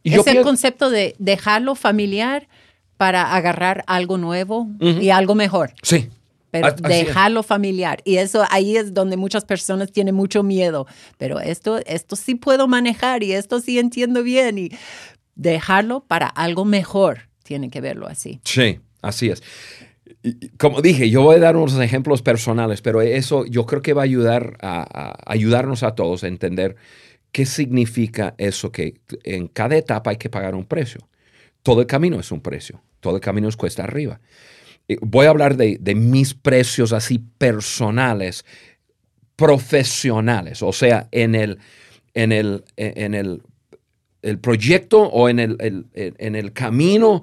es 0.04 0.28
el 0.28 0.42
concepto 0.42 0.90
de 0.90 1.16
dejarlo 1.20 1.76
familiar 1.76 2.48
para 2.98 3.36
agarrar 3.36 3.84
algo 3.88 4.18
nuevo 4.18 4.68
y 4.80 5.10
algo 5.10 5.36
mejor. 5.36 5.74
Sí. 5.82 6.10
Pero 6.52 6.72
dejarlo 6.72 7.44
familiar. 7.44 8.02
Y 8.06 8.18
eso 8.18 8.44
ahí 8.50 8.78
es 8.78 8.94
donde 8.94 9.18
muchas 9.18 9.46
personas 9.46 9.92
tienen 9.92 10.16
mucho 10.16 10.44
miedo. 10.44 10.88
Pero 11.18 11.40
esto, 11.40 11.80
esto 11.86 12.16
sí 12.16 12.36
puedo 12.36 12.68
manejar 12.68 13.24
y 13.24 13.34
esto 13.34 13.60
sí 13.60 13.80
entiendo 13.80 14.24
bien. 14.24 14.58
Y 14.58 14.72
dejarlo 15.36 16.02
para 16.02 16.28
algo 16.28 16.66
mejor. 16.66 17.30
Tiene 17.44 17.70
que 17.70 17.82
verlo 17.82 18.08
así. 18.08 18.42
Sí, 18.44 18.80
así 19.02 19.30
es 19.30 19.42
como 20.58 20.82
dije, 20.82 21.10
yo 21.10 21.22
voy 21.22 21.38
a 21.38 21.40
dar 21.40 21.56
unos 21.56 21.80
ejemplos 21.80 22.22
personales, 22.22 22.82
pero 22.82 23.02
eso 23.02 23.46
yo 23.46 23.66
creo 23.66 23.82
que 23.82 23.94
va 23.94 24.02
a 24.02 24.06
ayudar 24.06 24.58
a, 24.62 25.16
ayudarnos 25.26 25.84
a 25.84 25.96
todos 25.96 26.24
a 26.24 26.28
entender 26.28 26.76
qué 27.32 27.46
significa 27.46 28.36
eso 28.38 28.72
que 28.72 28.96
en 29.24 29.48
cada 29.48 29.78
etapa 29.78 30.12
hay 30.12 30.18
que 30.18 30.30
pagar 30.30 30.56
un 30.56 30.66
precio. 30.66 31.08
Todo 31.64 31.82
el 31.82 31.88
camino 31.88 32.20
es 32.20 32.32
un 32.32 32.42
precio, 32.42 32.82
todo 33.00 33.16
el 33.16 33.22
camino 33.22 33.48
es 33.48 33.56
cuesta 33.56 33.84
arriba. 33.84 34.20
Voy 35.02 35.26
a 35.26 35.30
hablar 35.30 35.56
de, 35.58 35.96
mis 35.96 36.34
precios 36.34 36.94
así 36.94 37.20
personales, 37.38 38.46
profesionales, 39.36 40.62
o 40.64 40.74
sea, 40.74 41.08
en 41.12 41.36
el, 41.36 41.60
en 42.14 42.32
el, 42.32 42.66
en 42.76 43.14
el, 43.14 43.42
el 44.22 44.40
proyecto 44.40 45.04
o 45.04 45.30
en 45.30 45.40
el, 45.40 45.86
en 45.94 46.36
el 46.36 46.54
camino 46.54 47.22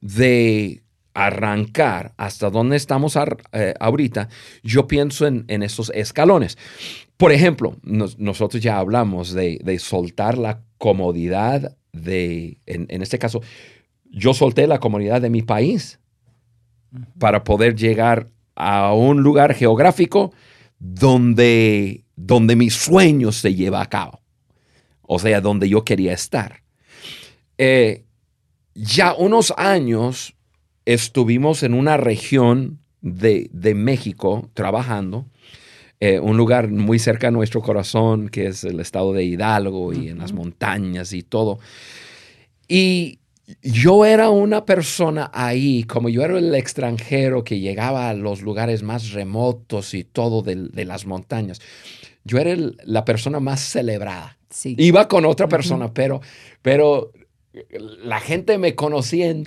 de 0.00 0.82
arrancar 1.18 2.14
hasta 2.16 2.48
donde 2.48 2.76
estamos 2.76 3.18
eh, 3.52 3.74
ahorita, 3.80 4.28
yo 4.62 4.86
pienso 4.86 5.26
en, 5.26 5.62
esos 5.62 5.90
escalones. 5.90 6.56
Por 7.16 7.32
ejemplo, 7.32 7.76
nosotros 7.82 8.62
ya 8.62 8.78
hablamos 8.78 9.32
de, 9.32 9.78
soltar 9.80 10.38
la 10.38 10.62
comodidad 10.78 11.76
de, 11.92 12.58
en, 12.66 13.02
este 13.02 13.18
caso, 13.18 13.42
yo 14.04 14.32
solté 14.32 14.68
la 14.68 14.78
comodidad 14.78 15.20
de 15.20 15.30
mi 15.30 15.42
país 15.42 15.98
para 17.18 17.44
poder 17.44 17.74
llegar 17.76 18.28
a 18.54 18.92
un 18.92 19.22
lugar 19.22 19.54
geográfico 19.54 20.32
donde, 20.78 22.04
donde 22.16 22.56
mi 22.56 22.70
sueño 22.70 23.32
se 23.32 23.54
lleva 23.54 23.80
a 23.80 23.86
cabo. 23.86 24.20
O 25.02 25.18
sea, 25.18 25.40
donde 25.40 25.68
yo 25.68 25.84
quería 25.84 26.12
estar. 26.12 26.62
Eh, 27.56 28.04
ya 28.74 29.14
unos 29.14 29.52
años 29.56 30.34
estuvimos 30.84 31.62
en 31.62 31.74
una 31.74 31.96
región 31.96 32.78
de, 33.00 33.50
México 33.74 34.50
trabajando, 34.54 35.26
eh, 36.00 36.20
un 36.20 36.36
lugar 36.36 36.68
muy 36.68 36.98
cerca 36.98 37.28
a 37.28 37.30
nuestro 37.30 37.60
corazón, 37.60 38.28
que 38.28 38.46
es 38.46 38.64
el 38.64 38.80
estado 38.80 39.12
de 39.12 39.24
Hidalgo 39.24 39.92
y 39.92 40.08
en 40.08 40.18
las 40.18 40.32
montañas 40.32 41.12
y 41.12 41.22
todo. 41.22 41.58
Y 42.68 43.18
yo 43.62 44.04
era 44.04 44.30
una 44.30 44.64
persona 44.64 45.30
ahí, 45.32 45.84
como 45.84 46.08
yo 46.08 46.22
era 46.22 46.38
el 46.38 46.54
extranjero 46.54 47.44
que 47.44 47.60
llegaba 47.60 48.10
a 48.10 48.14
los 48.14 48.42
lugares 48.42 48.82
más 48.82 49.12
remotos 49.12 49.94
y 49.94 50.04
todo 50.04 50.42
de, 50.42 50.84
las 50.84 51.06
montañas, 51.06 51.60
yo 52.24 52.38
era 52.38 52.54
la 52.84 53.04
persona 53.04 53.40
más 53.40 53.60
celebrada. 53.60 54.38
Iba 54.64 55.08
con 55.08 55.24
otra 55.24 55.48
persona, 55.48 55.92
pero, 55.92 56.20
pero 56.62 57.12
la 57.70 58.20
gente 58.20 58.58
me 58.58 58.74
conocía 58.74 59.30
en 59.30 59.46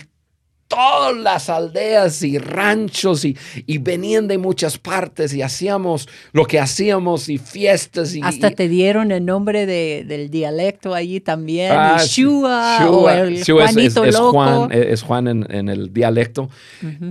todas 0.71 1.17
las 1.17 1.49
aldeas 1.49 2.23
y 2.23 2.37
ranchos 2.37 3.25
y, 3.25 3.37
venían 3.79 4.27
de 4.27 4.37
muchas 4.37 4.77
partes 4.77 5.33
y 5.33 5.41
hacíamos 5.41 6.07
lo 6.31 6.45
que 6.45 6.59
hacíamos 6.59 7.29
y 7.29 7.37
fiestas. 7.37 8.15
Y, 8.15 8.21
Hasta 8.23 8.51
te 8.51 8.69
dieron 8.69 9.11
el 9.11 9.25
nombre 9.25 9.65
del 9.65 10.29
dialecto 10.29 10.93
allí 10.93 11.19
también, 11.19 11.73
ah, 11.73 12.01
Shua, 12.03 12.89
o 12.89 13.09
el 13.09 13.43
Juanito 13.43 14.05
es, 14.05 14.13
Loco. 14.15 14.31
Juan, 14.31 14.71
es 14.71 15.01
Juan 15.01 15.27
en, 15.27 15.69
el 15.69 15.93
dialecto. 15.93 16.49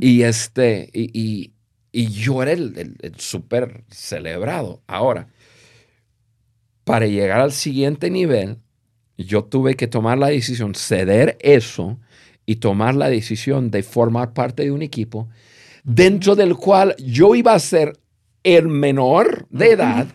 Y 0.00 0.22
este, 0.22 0.88
y, 0.92 1.52
yo 1.92 2.42
era 2.42 2.52
el, 2.52 2.96
el 3.00 3.14
súper 3.18 3.84
celebrado. 3.90 4.82
Ahora, 4.86 5.28
para 6.84 7.06
llegar 7.06 7.40
al 7.40 7.52
siguiente 7.52 8.10
nivel, 8.10 8.58
yo 9.18 9.44
tuve 9.44 9.74
que 9.74 9.86
tomar 9.86 10.16
la 10.16 10.28
decisión, 10.28 10.74
ceder 10.74 11.36
eso 11.40 11.98
y 12.50 12.56
tomar 12.56 12.96
la 12.96 13.08
decisión 13.08 13.70
de 13.70 13.84
formar 13.84 14.32
parte 14.32 14.64
de 14.64 14.72
un 14.72 14.82
equipo 14.82 15.28
dentro 15.84 16.34
del 16.34 16.56
cual 16.56 16.96
yo 16.98 17.36
iba 17.36 17.54
a 17.54 17.60
ser 17.60 17.92
el 18.42 18.66
menor 18.66 19.46
de 19.50 19.70
edad, 19.70 20.08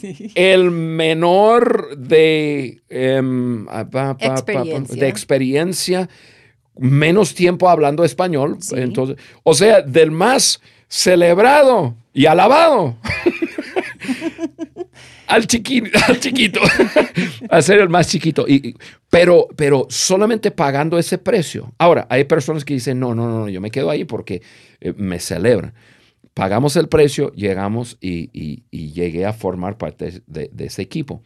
el 0.36 0.70
menor 0.70 1.98
de, 1.98 2.80
em, 2.88 3.66
experiencia. 4.20 5.00
de 5.00 5.08
experiencia, 5.08 6.08
menos 6.78 7.34
tiempo 7.34 7.68
hablando 7.68 8.04
español. 8.04 8.58
Entonces, 8.70 9.16
o 9.42 9.52
sea, 9.54 9.82
del 9.82 10.12
más 10.12 10.60
celebrado 10.86 11.96
y 12.14 12.26
alabado. 12.26 12.98
al, 15.30 15.42
al 16.08 16.20
chiquito, 16.20 16.60
a 17.50 17.62
ser 17.62 17.80
el 17.80 17.88
más 17.88 18.08
chiquito. 18.08 18.46
Y, 18.48 18.76
pero, 19.08 19.48
pero 19.56 19.86
solamente 19.88 20.50
pagando 20.50 20.98
ese 20.98 21.18
precio. 21.18 21.72
Ahora, 21.78 22.06
hay 22.10 22.24
personas 22.24 22.64
que 22.64 22.74
dicen, 22.74 22.98
no, 22.98 23.14
no, 23.14 23.28
no, 23.28 23.48
yo 23.48 23.60
me 23.60 23.70
quedo 23.70 23.90
ahí 23.90 24.04
porque 24.04 24.42
eh, 24.80 24.92
me 24.96 25.18
celebran. 25.18 25.72
Pagamos 26.34 26.76
el 26.76 26.88
precio, 26.88 27.32
llegamos 27.32 27.98
y, 28.00 28.62
llegué 28.70 29.26
a 29.26 29.32
formar 29.32 29.76
parte 29.78 30.22
de, 30.26 30.50
ese 30.58 30.82
equipo. 30.82 31.22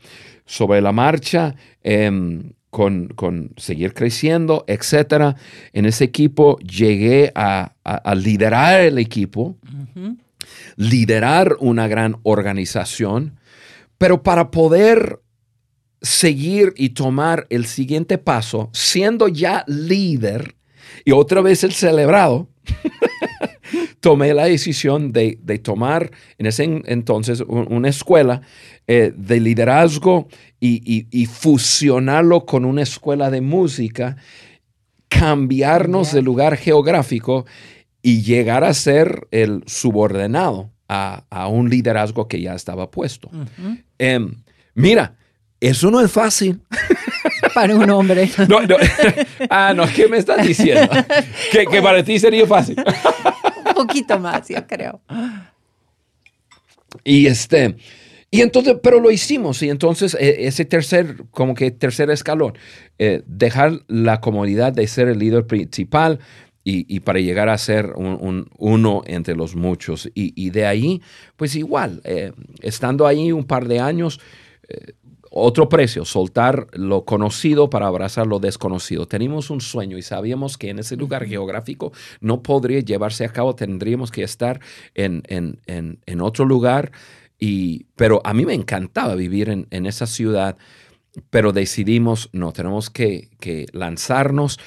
Sobre 0.46 0.80
la 0.80 0.92
marcha, 0.92 1.54
em, 1.82 2.52
con, 2.70 3.52
seguir 3.56 3.92
creciendo, 3.92 4.64
etcétera, 4.66 5.36
en 5.72 5.86
ese 5.86 6.04
equipo 6.04 6.58
llegué 6.58 7.30
a, 7.34 7.74
liderar 8.16 8.80
el 8.80 8.98
equipo, 8.98 9.56
liderar 10.76 11.56
una 11.60 11.86
gran 11.86 12.16
organización 12.22 13.38
pero 13.98 14.22
para 14.22 14.50
poder 14.50 15.20
seguir 16.04 16.74
y 16.76 16.90
tomar 16.90 17.46
el 17.50 17.66
siguiente 17.66 18.18
paso, 18.18 18.70
siendo 18.72 19.28
ya 19.28 19.64
líder 19.66 20.56
y 21.04 21.12
otra 21.12 21.40
vez 21.40 21.64
el 21.64 21.72
celebrado, 21.72 22.48
tomé 24.00 24.34
la 24.34 24.44
decisión 24.44 25.12
de, 25.12 25.38
tomar 25.62 26.10
en 26.36 26.46
ese 26.46 26.82
entonces 26.84 27.42
una 27.46 27.88
escuela 27.88 28.42
eh, 28.86 29.12
de 29.16 29.40
liderazgo 29.40 30.28
y, 30.60 31.26
fusionarlo 31.26 32.44
con 32.44 32.64
una 32.64 32.82
escuela 32.82 33.30
de 33.30 33.40
música, 33.40 34.16
cambiarnos 35.08 36.12
de 36.12 36.22
lugar 36.22 36.56
geográfico 36.56 37.46
y 38.02 38.22
llegar 38.22 38.64
a 38.64 38.74
ser 38.74 39.26
el 39.30 39.62
subordinado 39.66 40.73
a, 40.94 41.24
a 41.30 41.48
un 41.48 41.68
liderazgo 41.68 42.28
que 42.28 42.40
ya 42.40 42.54
estaba 42.54 42.90
puesto. 42.90 43.30
Em, 43.98 44.34
mira, 44.74 45.16
eso 45.60 45.90
no 45.90 46.00
es 46.00 46.10
fácil. 46.10 46.60
Para 47.54 47.74
un 47.74 47.88
hombre. 47.90 48.28
No, 48.48 48.60
no. 48.62 48.76
Ah, 49.50 49.72
no, 49.74 49.84
¿qué 49.94 50.08
me 50.08 50.18
estás 50.18 50.46
diciendo? 50.46 50.88
Que, 51.50 51.66
que 51.66 51.82
para 51.82 52.02
ti 52.02 52.18
sería 52.18 52.46
fácil. 52.46 52.76
un 52.78 53.74
poquito 53.74 54.18
más, 54.18 54.48
yo 54.48 54.66
creo. 54.66 55.00
Y 57.02 57.26
este, 57.26 57.76
y 58.30 58.40
entonces, 58.42 58.76
pero 58.82 59.00
lo 59.00 59.10
hicimos. 59.10 59.62
Y 59.62 59.70
entonces, 59.70 60.16
e, 60.18 60.46
ese 60.46 60.64
tercer, 60.64 61.24
como 61.30 61.54
que 61.54 61.70
tercer 61.70 62.10
escalón, 62.10 62.58
eh, 62.98 63.22
dejar 63.26 63.80
la 63.86 64.20
comodidad 64.20 64.72
de 64.72 64.86
ser 64.86 65.08
el 65.08 65.18
líder 65.18 65.46
principal 65.46 66.18
y, 66.64 66.92
y 66.94 67.00
para 67.00 67.20
llegar 67.20 67.48
a 67.48 67.58
ser 67.58 67.92
un, 67.96 68.16
un- 68.20 68.48
uno 68.58 69.02
entre 69.06 69.36
los 69.36 69.54
muchos. 69.54 70.10
Y, 70.14 70.32
y 70.42 70.50
de 70.50 70.66
ahí, 70.66 71.02
pues 71.36 71.54
igual, 71.56 72.00
eh, 72.04 72.32
estando 72.62 73.06
ahí 73.06 73.30
un 73.32 73.44
par 73.44 73.68
de 73.68 73.80
años, 73.80 74.20
eh, 74.68 74.94
otro 75.36 75.68
precio, 75.68 76.04
soltar 76.04 76.68
lo 76.74 77.04
conocido 77.04 77.68
para 77.68 77.88
abrazar 77.88 78.26
lo 78.26 78.38
desconocido. 78.38 79.06
Teníamos 79.08 79.50
un 79.50 79.60
sueño 79.60 79.98
y 79.98 80.02
sabíamos 80.02 80.56
que 80.56 80.70
en 80.70 80.78
ese 80.78 80.96
lugar 80.96 81.26
geográfico 81.26 81.92
no 82.20 82.42
podría 82.42 82.78
llevarse 82.80 83.24
a 83.24 83.30
cabo, 83.32 83.54
tendríamos 83.56 84.12
que 84.12 84.22
estar 84.22 84.60
en, 84.94 85.22
en- 85.26 85.60
en- 85.66 85.98
en 86.06 86.20
otro 86.20 86.44
lugar. 86.44 86.92
Y, 87.38 87.86
pero 87.96 88.20
a 88.24 88.32
mí 88.32 88.46
me 88.46 88.54
encantaba 88.54 89.16
vivir 89.16 89.48
en, 89.48 89.66
en 89.70 89.86
esa 89.86 90.06
ciudad, 90.06 90.56
pero 91.30 91.52
decidimos, 91.52 92.28
no, 92.32 92.52
tenemos 92.52 92.90
que, 92.90 93.30
que 93.40 93.66
lanzarnos 93.72 94.58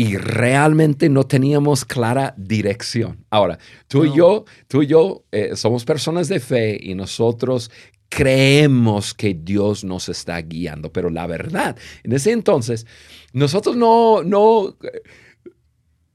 y 0.00 0.16
realmente 0.16 1.10
no 1.10 1.24
teníamos 1.24 1.84
clara 1.84 2.32
dirección. 2.38 3.26
Ahora, 3.28 3.58
tú 3.86 4.06
y 4.06 4.16
yo, 4.16 4.46
tú 4.66 4.80
y 4.82 4.86
yo 4.86 5.26
eh, 5.30 5.56
somos 5.56 5.84
personas 5.84 6.26
de 6.28 6.40
fe 6.40 6.78
y 6.80 6.94
nosotros 6.94 7.70
creemos 8.08 9.12
que 9.12 9.34
Dios 9.34 9.84
nos 9.84 10.08
está 10.08 10.40
guiando, 10.40 10.90
pero 10.90 11.10
la 11.10 11.26
verdad, 11.26 11.76
en 12.02 12.14
ese 12.14 12.32
entonces, 12.32 12.86
nosotros 13.34 13.76
no, 13.76 14.22
no, 14.22 14.78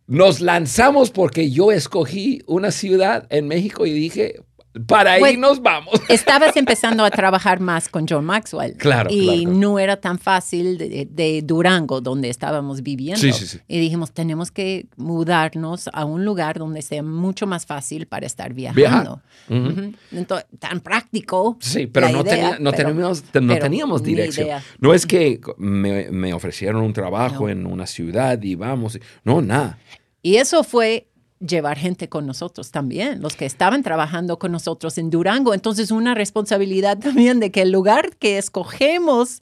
nos 0.08 0.42
lanzamos 0.42 1.12
porque 1.12 1.52
yo 1.52 1.72
escogí 1.72 2.42
una 2.48 2.72
ciudad 2.72 3.28
en 3.30 3.48
México 3.48 3.86
y 3.86 3.94
dije, 3.94 4.42
para 4.88 5.13
ahí 5.13 5.19
Bueno, 5.19 5.49
nos 5.49 5.61
vamos. 5.61 5.93
Estabas 6.09 6.55
empezando 6.57 7.03
a 7.05 7.09
trabajar 7.11 7.59
más 7.59 7.88
con 7.89 8.05
John 8.07 8.26
Maxwell. 8.26 8.76
Claro, 8.78 9.09
Y 9.11 9.43
claro, 9.45 9.57
no 9.57 9.80
era 9.80 9.97
tan 9.97 10.19
fácil 10.19 10.78
de, 10.78 11.07
de 11.09 11.41
Durango, 11.43 12.01
donde 12.01 12.30
estábamos 12.30 12.82
viviendo. 12.84 13.19
Sí, 13.21 13.32
sí, 13.32 13.45
sí. 13.47 13.59
Y 13.67 13.80
dijimos, 13.80 14.11
tenemos 14.11 14.51
que 14.51 14.88
mudarnos 14.97 15.89
a 15.93 16.05
un 16.05 16.26
lugar 16.26 16.59
donde 16.59 16.82
sea 16.82 17.01
mucho 17.03 17.47
más 17.47 17.65
fácil 17.65 18.05
para 18.07 18.26
estar 18.26 18.53
viajando. 18.53 19.21
Ujú. 19.49 19.59
Ujú. 19.69 19.91
Entonces, 20.11 20.47
tan 20.59 20.80
práctico. 20.82 21.57
Sí, 21.61 21.88
pero 21.88 22.09
no, 22.09 22.21
idea, 22.21 22.34
tenía- 22.36 22.57
no 22.59 22.71
pero- 22.71 22.89
teníamos, 22.89 23.23
no 23.23 23.47
pero 23.47 23.59
teníamos 23.59 24.01
ni 24.01 24.09
dirección. 24.09 24.49
No 24.80 24.93
es 24.93 25.05
que 25.05 25.39
me, 25.57 26.09
me 26.11 26.34
ofrecieron 26.34 26.82
un 26.84 26.93
trabajo 26.93 27.43
No. 27.45 27.49
en 27.49 27.65
una 27.65 27.88
ciudad 27.88 28.41
y 28.41 28.55
vamos. 28.55 28.99
No, 29.23 29.41
nada. 29.41 29.78
Y 30.21 30.36
eso 30.38 30.63
fue 30.63 31.07
llevar 31.40 31.78
gente 31.78 32.08
con 32.10 32.26
nosotros 32.26 32.72
también, 32.72 33.22
los 33.22 33.36
que 33.36 33.46
estaban 33.46 33.84
trabajando 33.84 34.40
con 34.40 34.52
nosotros 34.52 34.98
en 34.98 35.10
Durango. 35.10 35.54
Entonces, 35.54 35.92
una 35.92 36.14
responsabilidad 36.16 36.98
también 37.00 37.40
de 37.40 37.52
que 37.52 37.62
el 37.64 37.72
lugar 37.72 38.16
que 38.18 38.38
escogemos 38.38 39.42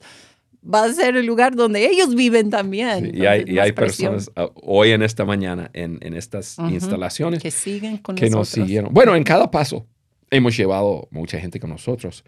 va 0.66 0.84
a 0.84 0.92
ser 0.92 1.16
el 1.16 1.26
lugar 1.26 1.54
donde 1.54 1.86
ellos 1.86 2.14
viven 2.14 2.50
también. 2.50 3.14
y 3.14 3.26
hay, 3.26 3.44
y 3.68 3.72
personas 3.72 4.30
ah, 4.34 4.48
hoy 4.62 4.90
en 4.92 5.02
esta 5.02 5.24
mañana 5.24 5.70
en, 5.74 5.98
en 6.00 6.14
estas 6.14 6.58
instalaciones 6.70 7.42
que 7.42 7.50
siguen 7.50 7.98
con 7.98 8.16
que 8.16 8.30
nos 8.30 8.48
siguieron. 8.48 8.92
Bueno, 8.94 9.14
en 9.14 9.22
cada 9.24 9.50
paso 9.50 9.86
hemos 10.30 10.56
llevado 10.56 11.06
mucha 11.10 11.38
gente 11.38 11.60
con 11.60 11.70
nosotros. 11.70 12.24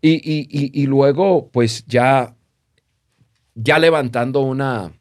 Y, 0.00 0.14
y- 0.14 0.48
y- 0.50 0.82
y 0.82 0.86
luego, 0.86 1.48
pues 1.52 1.84
ya, 1.86 2.34
ya 3.54 3.78
levantando 3.78 4.40
una, 4.40 4.92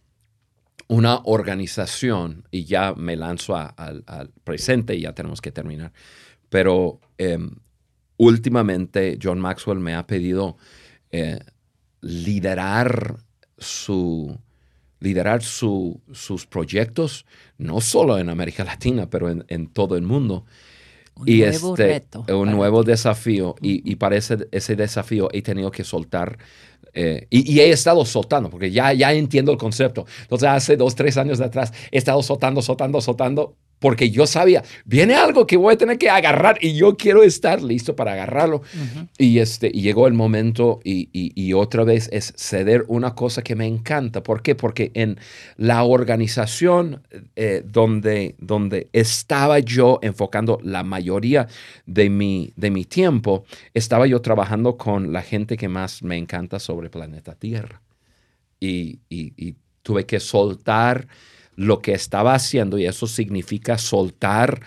una 0.88 1.19
organización, 1.25 2.47
y 2.51 2.65
ya 2.65 2.93
me 2.93 3.15
lanzo 3.15 3.55
a- 3.55 3.67
al, 3.67 4.03
al 4.07 4.29
presente 4.43 4.95
y 4.95 5.01
ya 5.01 5.13
tenemos 5.13 5.41
que 5.41 5.51
terminar. 5.51 5.91
Pero 6.49 6.99
em, 7.17 7.51
últimamente 8.17 9.17
John 9.21 9.39
Maxwell 9.39 9.79
me 9.79 9.95
ha 9.95 10.05
pedido 10.07 10.57
eh, 11.11 11.39
liderar 12.01 13.17
su 13.57 14.38
liderar 14.99 15.43
su- 15.43 16.01
sus 16.13 16.47
proyectos, 16.47 17.25
no 17.57 17.79
solo 17.81 18.17
en 18.17 18.29
América 18.29 18.63
Latina, 18.63 19.07
pero 19.09 19.29
en, 19.29 19.43
en 19.49 19.67
todo 19.67 19.97
el 19.97 20.03
mundo. 20.03 20.45
Un 21.15 21.29
y 21.29 21.39
nuevo 21.41 21.73
este, 21.73 21.86
reto 21.88 22.25
un 22.29 22.51
nuevo 22.51 22.83
desafío. 22.83 23.55
Y, 23.61 23.89
y 23.89 23.95
para 23.97 24.15
ese, 24.15 24.47
ese 24.51 24.75
desafío 24.75 25.29
he 25.31 25.41
tenido 25.41 25.69
que 25.71 25.83
soltar. 25.83 26.38
Eh, 26.95 27.27
y, 27.29 27.59
he 27.59 27.69
estado 27.69 28.05
soltando, 28.05 28.49
porque 28.49 28.71
ya, 28.71 28.93
ya 28.93 29.11
entiendo 29.11 29.51
el 29.51 29.57
concepto. 29.57 30.05
Entonces, 30.21 30.47
hace 30.47 30.77
dos, 30.77 30.95
tres 30.95 31.17
años 31.17 31.37
de 31.37 31.45
atrás, 31.45 31.73
he 31.91 31.97
estado 31.97 32.23
soltando, 32.23 32.61
soltando, 32.61 33.01
soltando, 33.01 33.57
porque 33.86 34.09
yo 34.09 34.25
sabía, 34.25 34.63
viene 34.83 35.13
algo 35.13 35.45
que 35.45 35.57
voy 35.57 35.75
a 35.75 35.77
tener 35.77 35.99
que 35.99 36.09
agarrar 36.09 36.57
y 36.59 36.73
yo 36.73 36.97
quiero 36.97 37.21
estar 37.21 37.61
listo 37.61 37.95
para 37.95 38.13
agarrarlo. 38.13 38.57
Ujú. 38.57 39.07
Y, 39.19 39.38
este, 39.38 39.69
y 39.71 39.81
llegó 39.81 40.07
el 40.07 40.15
momento 40.15 40.79
y, 40.83 41.07
y- 41.13 41.31
y 41.36 41.53
otra 41.53 41.83
vez 41.83 42.09
es 42.11 42.33
ceder 42.36 42.83
una 42.88 43.13
cosa 43.13 43.43
que 43.43 43.55
me 43.55 43.67
encanta. 43.67 44.23
¿Por 44.23 44.41
qué? 44.41 44.55
Porque 44.55 44.89
en 44.95 45.19
la 45.57 45.83
organización 45.83 47.03
eh, 47.36 47.61
donde, 47.63 48.33
donde 48.39 48.88
estaba 48.91 49.59
yo 49.59 49.99
enfocando 50.01 50.57
la 50.63 50.81
mayoría 50.83 51.47
de 51.86 52.09
mi, 52.09 52.53
de 52.55 52.71
mi 52.71 52.86
tiempo, 52.86 53.45
estaba 53.75 54.07
yo 54.07 54.19
trabajando 54.19 54.77
con 54.77 55.13
la 55.13 55.21
gente 55.21 55.57
que 55.57 55.67
más 55.69 56.01
me 56.01 56.17
encanta 56.17 56.57
sobre 56.57 56.89
planeta 56.89 57.36
Tierra. 57.36 57.83
Y- 58.59 58.97
y 59.09 59.53
tuve 59.83 60.07
que 60.07 60.19
soltar 60.19 61.07
lo 61.56 61.82
que 61.82 61.93
estaba 61.93 62.34
haciendo 62.34 62.78
y 62.78 62.86
eso 62.86 63.08
significa 63.08 63.78
soltar 63.78 64.62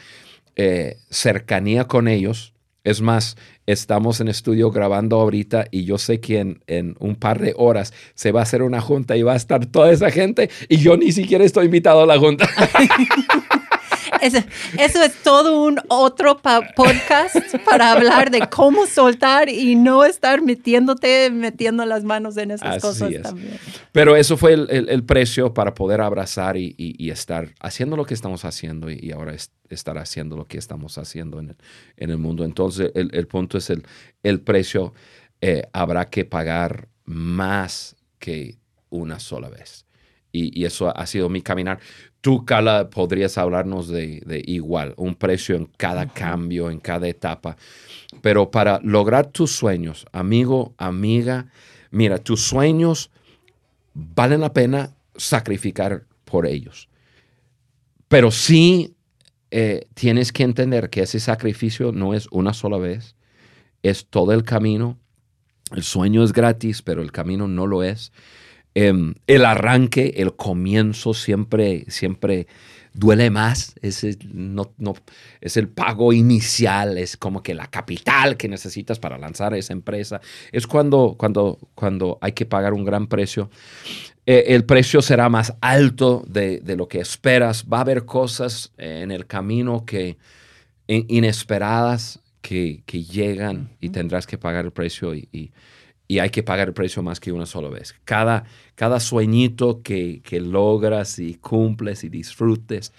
eh, 0.57 0.97
cercanía 1.11 1.85
con 1.87 2.09
ellos. 2.09 2.55
Es 2.85 3.01
más, 3.01 3.37
estamos 3.67 4.21
en 4.21 4.29
estudio 4.29 4.71
grabando 4.71 5.21
ahorita 5.21 5.67
y 5.71 5.85
yo 5.85 5.99
sé 5.99 6.21
que 6.21 6.39
en, 6.41 6.63
en 6.67 6.97
un 7.01 7.17
par 7.17 7.39
de 7.41 7.55
horas 7.57 7.93
se 8.15 8.33
va 8.33 8.41
a 8.41 8.43
hacer 8.45 8.63
una 8.63 8.81
junta 8.81 9.17
y 9.17 9.23
va 9.23 9.35
a 9.35 9.37
estar 9.37 9.67
toda 9.67 9.93
esa 9.93 10.11
gente 10.11 10.49
y 10.69 10.79
yo 10.79 10.97
ni 10.97 11.13
siquiera 11.13 11.45
estoy 11.45 11.67
invitado 11.67 12.03
a 12.03 12.07
la 12.07 12.19
junta. 12.19 12.49
Eso, 14.21 14.39
eso 14.79 15.03
es 15.03 15.15
todo 15.23 15.63
un 15.63 15.79
otro 15.89 16.41
podcast 16.77 17.37
para 17.65 17.93
hablar 17.93 18.31
de 18.31 18.41
cómo 18.51 18.87
soltar 18.87 19.49
y 19.49 19.75
no 19.75 20.05
estar 20.05 20.43
metiéndote, 20.43 21.31
metiendo 21.31 21.85
las 21.85 22.05
manos 22.05 22.37
en 22.37 22.51
esas 22.51 22.69
Así 22.77 22.81
cosas 22.81 23.13
es. 23.13 23.23
también. 23.23 23.59
Pero 23.93 24.17
eso 24.17 24.37
fue 24.37 24.53
el, 24.55 24.69
el- 24.71 24.89
el 24.89 25.05
precio 25.05 25.53
para 25.55 25.75
poder 25.75 26.01
abrazar 26.01 26.57
y, 26.57 26.75
y- 26.77 26.95
y 26.99 27.11
estar 27.11 27.55
haciendo 27.61 27.97
lo 27.97 28.05
que 28.07 28.15
estamos 28.15 28.45
haciendo 28.45 28.91
y, 28.91 28.99
y 29.01 29.13
ahora 29.13 29.35
es- 29.35 29.51
estar 29.69 29.99
haciendo 29.99 30.37
lo 30.37 30.47
que 30.47 30.59
estamos 30.59 30.99
haciendo 30.99 31.39
en 31.41 31.51
el, 31.51 31.57
en 31.97 32.11
el 32.11 32.19
mundo. 32.19 32.45
Entonces, 32.45 32.91
el, 32.95 33.11
el 33.13 33.27
punto 33.27 33.59
es 33.59 33.71
el, 33.71 33.85
el 34.23 34.41
precio. 34.41 34.95
eh, 35.41 35.63
habrá 35.73 36.07
que 36.11 36.25
pagar 36.25 36.89
más 37.05 37.95
que 38.19 38.57
una 38.91 39.21
sola 39.21 39.49
vez. 39.49 39.85
Y, 40.33 40.59
y 40.61 40.65
eso 40.67 40.95
ha 40.97 41.07
sido 41.07 41.29
mi 41.29 41.43
caminar. 41.43 41.79
Tú, 42.21 42.45
Carla, 42.45 42.91
podrías 42.91 43.39
hablarnos 43.39 43.89
de, 43.89 44.23
de 44.27 44.43
igual, 44.45 44.95
un 44.97 45.15
precio 45.15 45.57
en 45.57 45.67
cada 45.77 46.09
cambio, 46.09 46.71
en 46.71 46.81
cada 46.81 47.07
etapa. 47.09 47.57
Pero 48.23 48.51
para 48.51 48.81
lograr 48.83 49.27
tus 49.29 49.53
sueños, 49.53 50.07
amigo, 50.13 50.75
amiga, 50.79 51.47
mira, 51.91 52.19
tus 52.19 52.41
sueños 52.43 53.11
valen 53.95 54.41
la 54.41 54.53
pena 54.53 54.91
sacrificar 55.17 56.05
por 56.25 56.47
ellos. 56.47 56.89
Pero 58.09 58.31
sí 58.31 58.95
eh, 59.51 59.87
tienes 59.95 60.33
que 60.33 60.43
entender 60.43 60.91
que 60.91 61.03
ese 61.03 61.21
sacrificio 61.21 61.93
no 61.93 62.15
es 62.15 62.29
una 62.31 62.53
sola 62.53 62.79
vez, 62.79 63.17
es 63.83 64.07
todo 64.07 64.33
el 64.33 64.45
camino. 64.45 64.99
El 65.73 65.83
sueño 65.83 66.25
es 66.25 66.33
gratis, 66.33 66.83
pero 66.83 67.03
el 67.03 67.13
camino 67.13 67.47
no 67.47 67.67
lo 67.67 67.83
es. 67.83 68.13
Em, 68.75 69.15
el 69.27 69.45
arranque, 69.45 70.15
el 70.19 70.37
comienzo 70.37 71.15
siempre, 71.15 71.85
siempre 71.89 72.47
duele 72.93 73.31
más. 73.31 73.75
Es 73.83 74.05
el, 74.05 74.19
no, 74.33 74.73
no- 74.79 74.95
es 75.41 75.57
el 75.57 75.69
pago 75.69 76.13
inicial, 76.13 76.97
es 76.99 77.17
como 77.17 77.43
que 77.43 77.55
la 77.55 77.67
capital 77.69 78.37
que 78.37 78.49
necesitas 78.49 78.99
para 78.99 79.19
lanzar 79.19 79.55
esa 79.55 79.73
empresa. 79.73 80.21
Es 80.53 80.67
cuando, 80.67 81.17
cuando, 81.19 81.59
cuando 81.75 82.19
hay 82.21 82.33
que 82.33 82.47
pagar 82.47 82.73
un 82.73 82.85
gran 82.85 83.07
precio. 83.09 83.51
Eh, 84.27 84.45
el 84.55 84.65
precio 84.65 85.01
será 85.03 85.29
más 85.29 85.55
alto 85.61 86.23
de, 86.29 86.61
de 86.61 86.77
lo 86.77 86.89
que 86.89 87.01
esperas. 87.01 87.65
Va 87.73 87.79
a 87.79 87.83
haber 87.83 88.05
cosas 88.05 88.73
eh, 88.79 89.01
en 89.03 89.11
el 89.11 89.27
camino 89.27 89.85
que 89.87 90.19
in- 90.87 91.07
inesperadas 91.09 92.21
que, 92.43 92.83
que 92.87 93.05
llegan 93.05 93.71
y 93.81 93.91
tendrás 93.91 94.27
que 94.27 94.39
pagar 94.39 94.65
el 94.67 94.73
precio 94.73 95.15
y, 95.15 95.29
y- 95.33 95.53
y 96.09 96.21
hay 96.21 96.31
que 96.31 96.43
pagar 96.43 96.69
el 96.69 96.75
precio 96.75 97.03
más 97.03 97.21
que 97.21 97.31
una 97.33 97.45
sola 97.45 97.69
vez. 97.69 97.95
Cada, 98.05 98.45
cada 98.75 98.99
sueñito 98.99 99.83
que, 99.83 100.23
que 100.23 100.41
logras 100.41 101.19
y 101.19 101.35
cumples 101.35 102.03
y 102.03 102.09
disfrutes, 102.09 102.93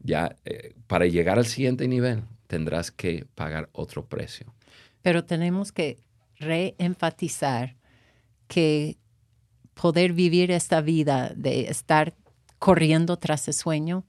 ya 0.00 0.36
eh, 0.44 0.74
para 0.88 1.06
llegar 1.06 1.38
al 1.38 1.46
siguiente 1.46 1.86
nivel 1.86 2.24
tendrás 2.48 2.90
que 2.90 3.24
pagar 3.36 3.68
otro 3.72 4.04
precio. 4.04 4.52
Pero 5.02 5.24
tenemos 5.24 5.70
que 5.70 5.98
reenfatizar 6.38 7.76
que 8.48 8.96
poder 9.74 10.12
vivir 10.12 10.50
esta 10.50 10.80
vida 10.80 11.32
de 11.36 11.68
estar 11.68 12.14
corriendo 12.58 13.16
tras 13.16 13.46
el 13.46 13.54
sueño 13.54 14.04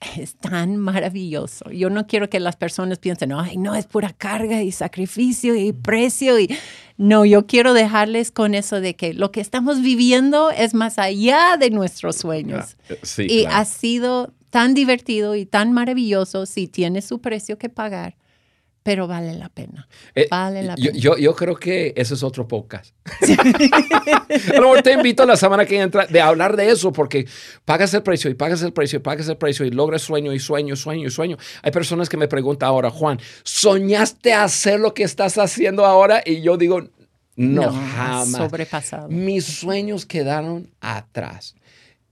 es 0.16 0.34
tan 0.36 0.76
maravilloso. 0.76 1.70
Yo 1.70 1.90
no 1.90 2.06
quiero 2.06 2.30
que 2.30 2.40
las 2.40 2.56
personas 2.56 2.98
piensen, 2.98 3.32
ay, 3.32 3.56
no, 3.56 3.74
es 3.74 3.86
pura 3.86 4.12
carga 4.12 4.62
y 4.62 4.72
sacrificio 4.72 5.54
y 5.54 5.72
precio. 5.72 6.38
Y 6.38 6.56
no, 6.96 7.24
yo 7.24 7.46
quiero 7.46 7.74
dejarles 7.74 8.30
con 8.30 8.54
eso 8.54 8.80
de 8.80 8.96
que 8.96 9.14
lo 9.14 9.30
que 9.30 9.40
estamos 9.40 9.82
viviendo 9.82 10.50
es 10.50 10.74
más 10.74 10.98
allá 10.98 11.56
de 11.58 11.70
nuestros 11.70 12.16
sueños. 12.16 12.76
Ah, 12.90 12.94
sí, 13.02 13.26
y 13.28 13.42
claro. 13.42 13.56
ha 13.56 13.64
sido 13.64 14.34
tan 14.50 14.74
divertido 14.74 15.36
y 15.36 15.46
tan 15.46 15.72
maravilloso 15.72 16.46
si 16.46 16.66
tiene 16.66 17.02
su 17.02 17.20
precio 17.20 17.56
que 17.56 17.68
pagar, 17.68 18.16
pero 18.82 19.06
vale 19.06 19.34
la 19.34 19.48
pena. 19.48 19.86
Eh, 20.14 20.26
vale 20.30 20.62
la 20.62 20.74
yo, 20.74 20.90
pena. 20.90 20.98
yo, 20.98 21.16
yo 21.18 21.34
creo 21.34 21.56
que 21.56 21.92
ese 21.96 22.14
es 22.14 22.22
otro 22.22 22.48
podcast. 22.48 22.94
a 23.20 24.54
lo 24.54 24.62
mejor 24.62 24.82
te 24.82 24.92
invito 24.92 25.26
la 25.26 25.36
semana 25.36 25.66
que 25.66 25.80
entra 25.80 26.06
de 26.06 26.20
hablar 26.20 26.56
de 26.56 26.70
eso, 26.70 26.92
porque 26.92 27.26
pagas 27.64 27.92
el 27.94 28.02
precio 28.02 28.30
y 28.30 28.34
pagas 28.34 28.62
el 28.62 28.72
precio 28.72 28.98
y 28.98 29.02
pagas 29.02 29.28
el 29.28 29.36
precio 29.36 29.66
y 29.66 29.70
logras 29.70 30.02
sueño 30.02 30.32
y 30.32 30.38
sueño, 30.38 30.76
sueño 30.76 31.08
y 31.08 31.10
sueño. 31.10 31.36
Hay 31.62 31.72
personas 31.72 32.08
que 32.08 32.16
me 32.16 32.28
preguntan 32.28 32.68
ahora, 32.68 32.90
Juan, 32.90 33.20
¿soñaste 33.42 34.32
hacer 34.32 34.80
lo 34.80 34.94
que 34.94 35.02
estás 35.02 35.36
haciendo 35.36 35.84
ahora? 35.84 36.22
Y 36.24 36.40
yo 36.40 36.56
digo, 36.56 36.82
no, 37.36 37.72
jamás. 37.72 38.32
Sobrepasado. 38.32 39.08
Mis 39.08 39.44
sueños 39.44 40.04
quedaron 40.04 40.70
atrás. 40.80 41.54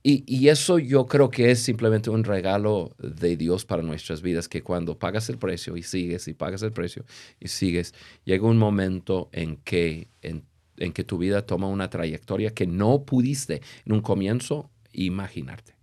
Y, 0.09 0.25
y, 0.27 0.49
eso 0.49 0.79
yo 0.79 1.05
creo 1.07 1.29
que 1.29 1.51
es 1.51 1.61
simplemente 1.61 2.09
un 2.09 2.25
regalo 2.25 2.97
de 2.99 3.37
Dios 3.37 3.67
para 3.67 3.83
nuestras 3.83 4.23
vidas, 4.23 4.49
que 4.49 4.63
cuando 4.63 4.99
pagas 4.99 5.29
el 5.29 5.37
precio 5.37 5.77
y 5.77 5.83
sigues 5.83 6.29
y 6.29 6.33
pagas 6.33 6.63
el 6.63 6.73
precio 6.73 7.05
y 7.39 7.49
sigues, 7.49 7.93
llega 8.25 8.47
un 8.47 8.57
momento 8.57 9.29
en 9.33 9.59
que, 9.59 10.09
en, 10.23 10.45
en 10.79 10.95
que 10.95 11.05
tu 11.05 11.19
vida 11.19 11.45
toma 11.45 11.67
una 11.67 11.91
trayectoria 11.91 12.55
que 12.55 12.67
no 12.67 13.03
pudiste 13.03 13.61
en 13.85 13.93
un 13.93 14.01
comienzo 14.01 14.71
imaginarte. 14.95 15.75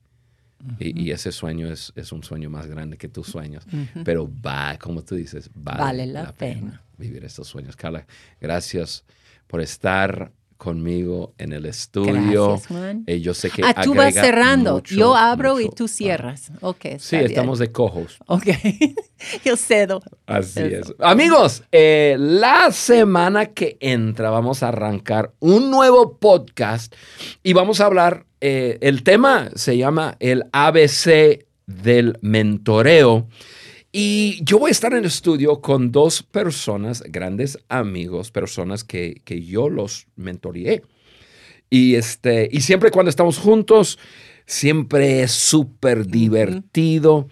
Uh 0.63 0.69
-huh. 0.69 0.75
y, 0.79 1.03
y, 1.03 1.11
ese 1.11 1.31
sueño 1.31 1.71
es, 1.71 1.93
es, 1.95 2.11
un 2.11 2.23
sueño 2.23 2.49
más 2.49 2.65
grande 2.65 2.97
que 2.97 3.07
tus 3.09 3.27
sueños, 3.27 3.63
uh 3.67 3.75
-huh. 3.75 4.03
pero 4.03 4.27
va, 4.43 4.79
como 4.79 5.03
tú 5.03 5.13
dices, 5.13 5.51
vale, 5.53 5.79
vale 5.79 6.05
la, 6.07 6.23
la 6.23 6.33
pena. 6.33 6.61
pena 6.61 6.81
vivir 6.97 7.23
estos 7.25 7.47
sueños. 7.47 7.75
Carla, 7.75 8.07
gracias 8.41 9.03
por 9.45 9.61
estar 9.61 10.31
conmigo 10.57 11.33
en 11.37 11.53
el 11.53 11.65
estudio. 11.65 12.49
Gracias, 12.49 12.67
Juan. 12.67 13.03
Eh, 13.07 13.19
yo 13.19 13.33
sé 13.33 13.49
que 13.49 13.61
ah, 13.63 13.81
tú 13.83 13.93
vas 13.93 14.13
cerrando. 14.13 14.75
Mucho, 14.75 14.95
yo 14.95 15.15
abro 15.15 15.55
mucho, 15.55 15.67
y 15.67 15.69
tú 15.69 15.87
cierras. 15.87 16.51
Ok. 16.61 16.85
Sí, 16.99 17.17
estamos 17.17 17.59
de 17.59 17.71
cojos. 17.71 18.17
Ok. 18.27 18.47
yo 19.45 19.57
cedo. 19.57 20.01
Así 20.25 20.61
Eso. 20.61 20.93
es. 20.93 20.95
Amigos, 20.99 21.63
eh, 21.71 22.15
la 22.19 22.71
semana 22.71 23.47
que 23.47 23.77
entra 23.79 24.29
vamos 24.29 24.63
a 24.63 24.69
arrancar 24.69 25.33
un 25.39 25.69
nuevo 25.69 26.17
podcast 26.17 26.93
y 27.43 27.53
vamos 27.53 27.81
a 27.81 27.85
hablar. 27.85 28.25
Eh, 28.41 28.77
el 28.81 29.03
tema 29.03 29.49
se 29.55 29.77
llama 29.77 30.17
el 30.19 30.43
ABC 30.51 31.45
del 31.65 32.17
mentoreo. 32.21 33.27
Y 33.97 34.43
yo 34.43 34.59
voy 34.59 34.67
a 34.67 34.71
estar 34.73 34.91
en 34.91 34.99
el 34.99 35.05
estudio 35.05 35.61
con 35.61 35.93
dos 35.93 36.21
personas, 36.21 37.01
grandes 37.07 37.57
amigos, 37.69 38.29
personas 38.29 38.83
que, 38.83 39.21
que 39.23 39.41
yo 39.41 39.69
los 39.69 40.07
mentoreé. 40.17 40.81
Y, 41.69 41.95
este, 41.95 42.49
y 42.51 42.59
siempre 42.59 42.91
cuando 42.91 43.09
estamos 43.09 43.37
juntos, 43.37 43.97
siempre 44.45 45.23
es 45.23 45.31
súper 45.31 46.07
divertido. 46.07 47.15
Uh 47.15 47.21
-huh. 47.21 47.29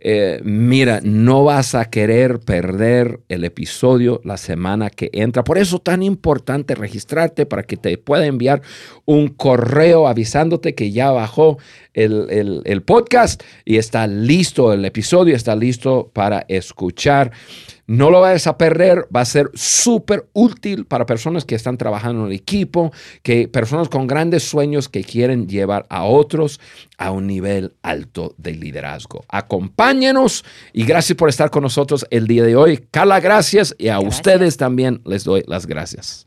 eh, 0.00 0.40
mira, 0.42 1.00
no 1.02 1.44
vas 1.44 1.74
a 1.74 1.90
querer 1.90 2.40
perder 2.40 3.20
el 3.28 3.44
episodio 3.44 4.22
la 4.24 4.38
semana 4.38 4.88
que 4.88 5.10
entra. 5.12 5.44
Por 5.44 5.58
eso 5.58 5.80
tan 5.80 6.02
importante 6.02 6.74
registrarte 6.74 7.44
para 7.44 7.64
que 7.64 7.76
te 7.76 7.98
pueda 7.98 8.24
enviar 8.24 8.62
un 9.04 9.28
correo 9.28 10.08
avisándote 10.08 10.74
que 10.74 10.92
ya 10.92 11.10
bajó 11.10 11.58
el, 11.94 12.26
el, 12.30 12.62
el 12.64 12.82
podcast 12.82 13.42
y 13.64 13.76
está 13.76 14.06
listo 14.06 14.72
el 14.72 14.84
episodio, 14.84 15.34
está 15.34 15.56
listo 15.56 16.10
para 16.12 16.44
escuchar. 16.48 17.32
No 17.86 18.08
lo 18.10 18.20
vayas 18.20 18.46
a 18.46 18.56
perder, 18.56 19.08
va 19.14 19.22
a 19.22 19.24
ser 19.24 19.50
súper 19.52 20.28
útil 20.32 20.86
para 20.86 21.06
personas 21.06 21.44
que 21.44 21.56
están 21.56 21.76
trabajando 21.76 22.20
en 22.20 22.26
el 22.28 22.32
equipo, 22.34 22.92
que 23.24 23.48
personas 23.48 23.88
con 23.88 24.06
grandes 24.06 24.44
sueños 24.44 24.88
que 24.88 25.02
quieren 25.02 25.48
llevar 25.48 25.86
a 25.90 26.04
otros 26.04 26.60
a 26.98 27.10
un 27.10 27.26
nivel 27.26 27.74
alto 27.82 28.36
de 28.38 28.52
liderazgo. 28.52 29.24
Acompáñenos 29.28 30.44
y 30.72 30.84
gracias 30.84 31.16
por 31.16 31.28
estar 31.28 31.50
con 31.50 31.64
nosotros 31.64 32.06
el 32.10 32.28
día 32.28 32.44
de 32.44 32.54
hoy. 32.54 32.86
Carla, 32.92 33.18
gracias 33.18 33.74
y 33.76 33.88
a 33.88 33.94
gracias. 33.94 34.14
ustedes 34.14 34.56
también 34.56 35.02
les 35.04 35.24
doy 35.24 35.42
las 35.48 35.66
gracias. 35.66 36.26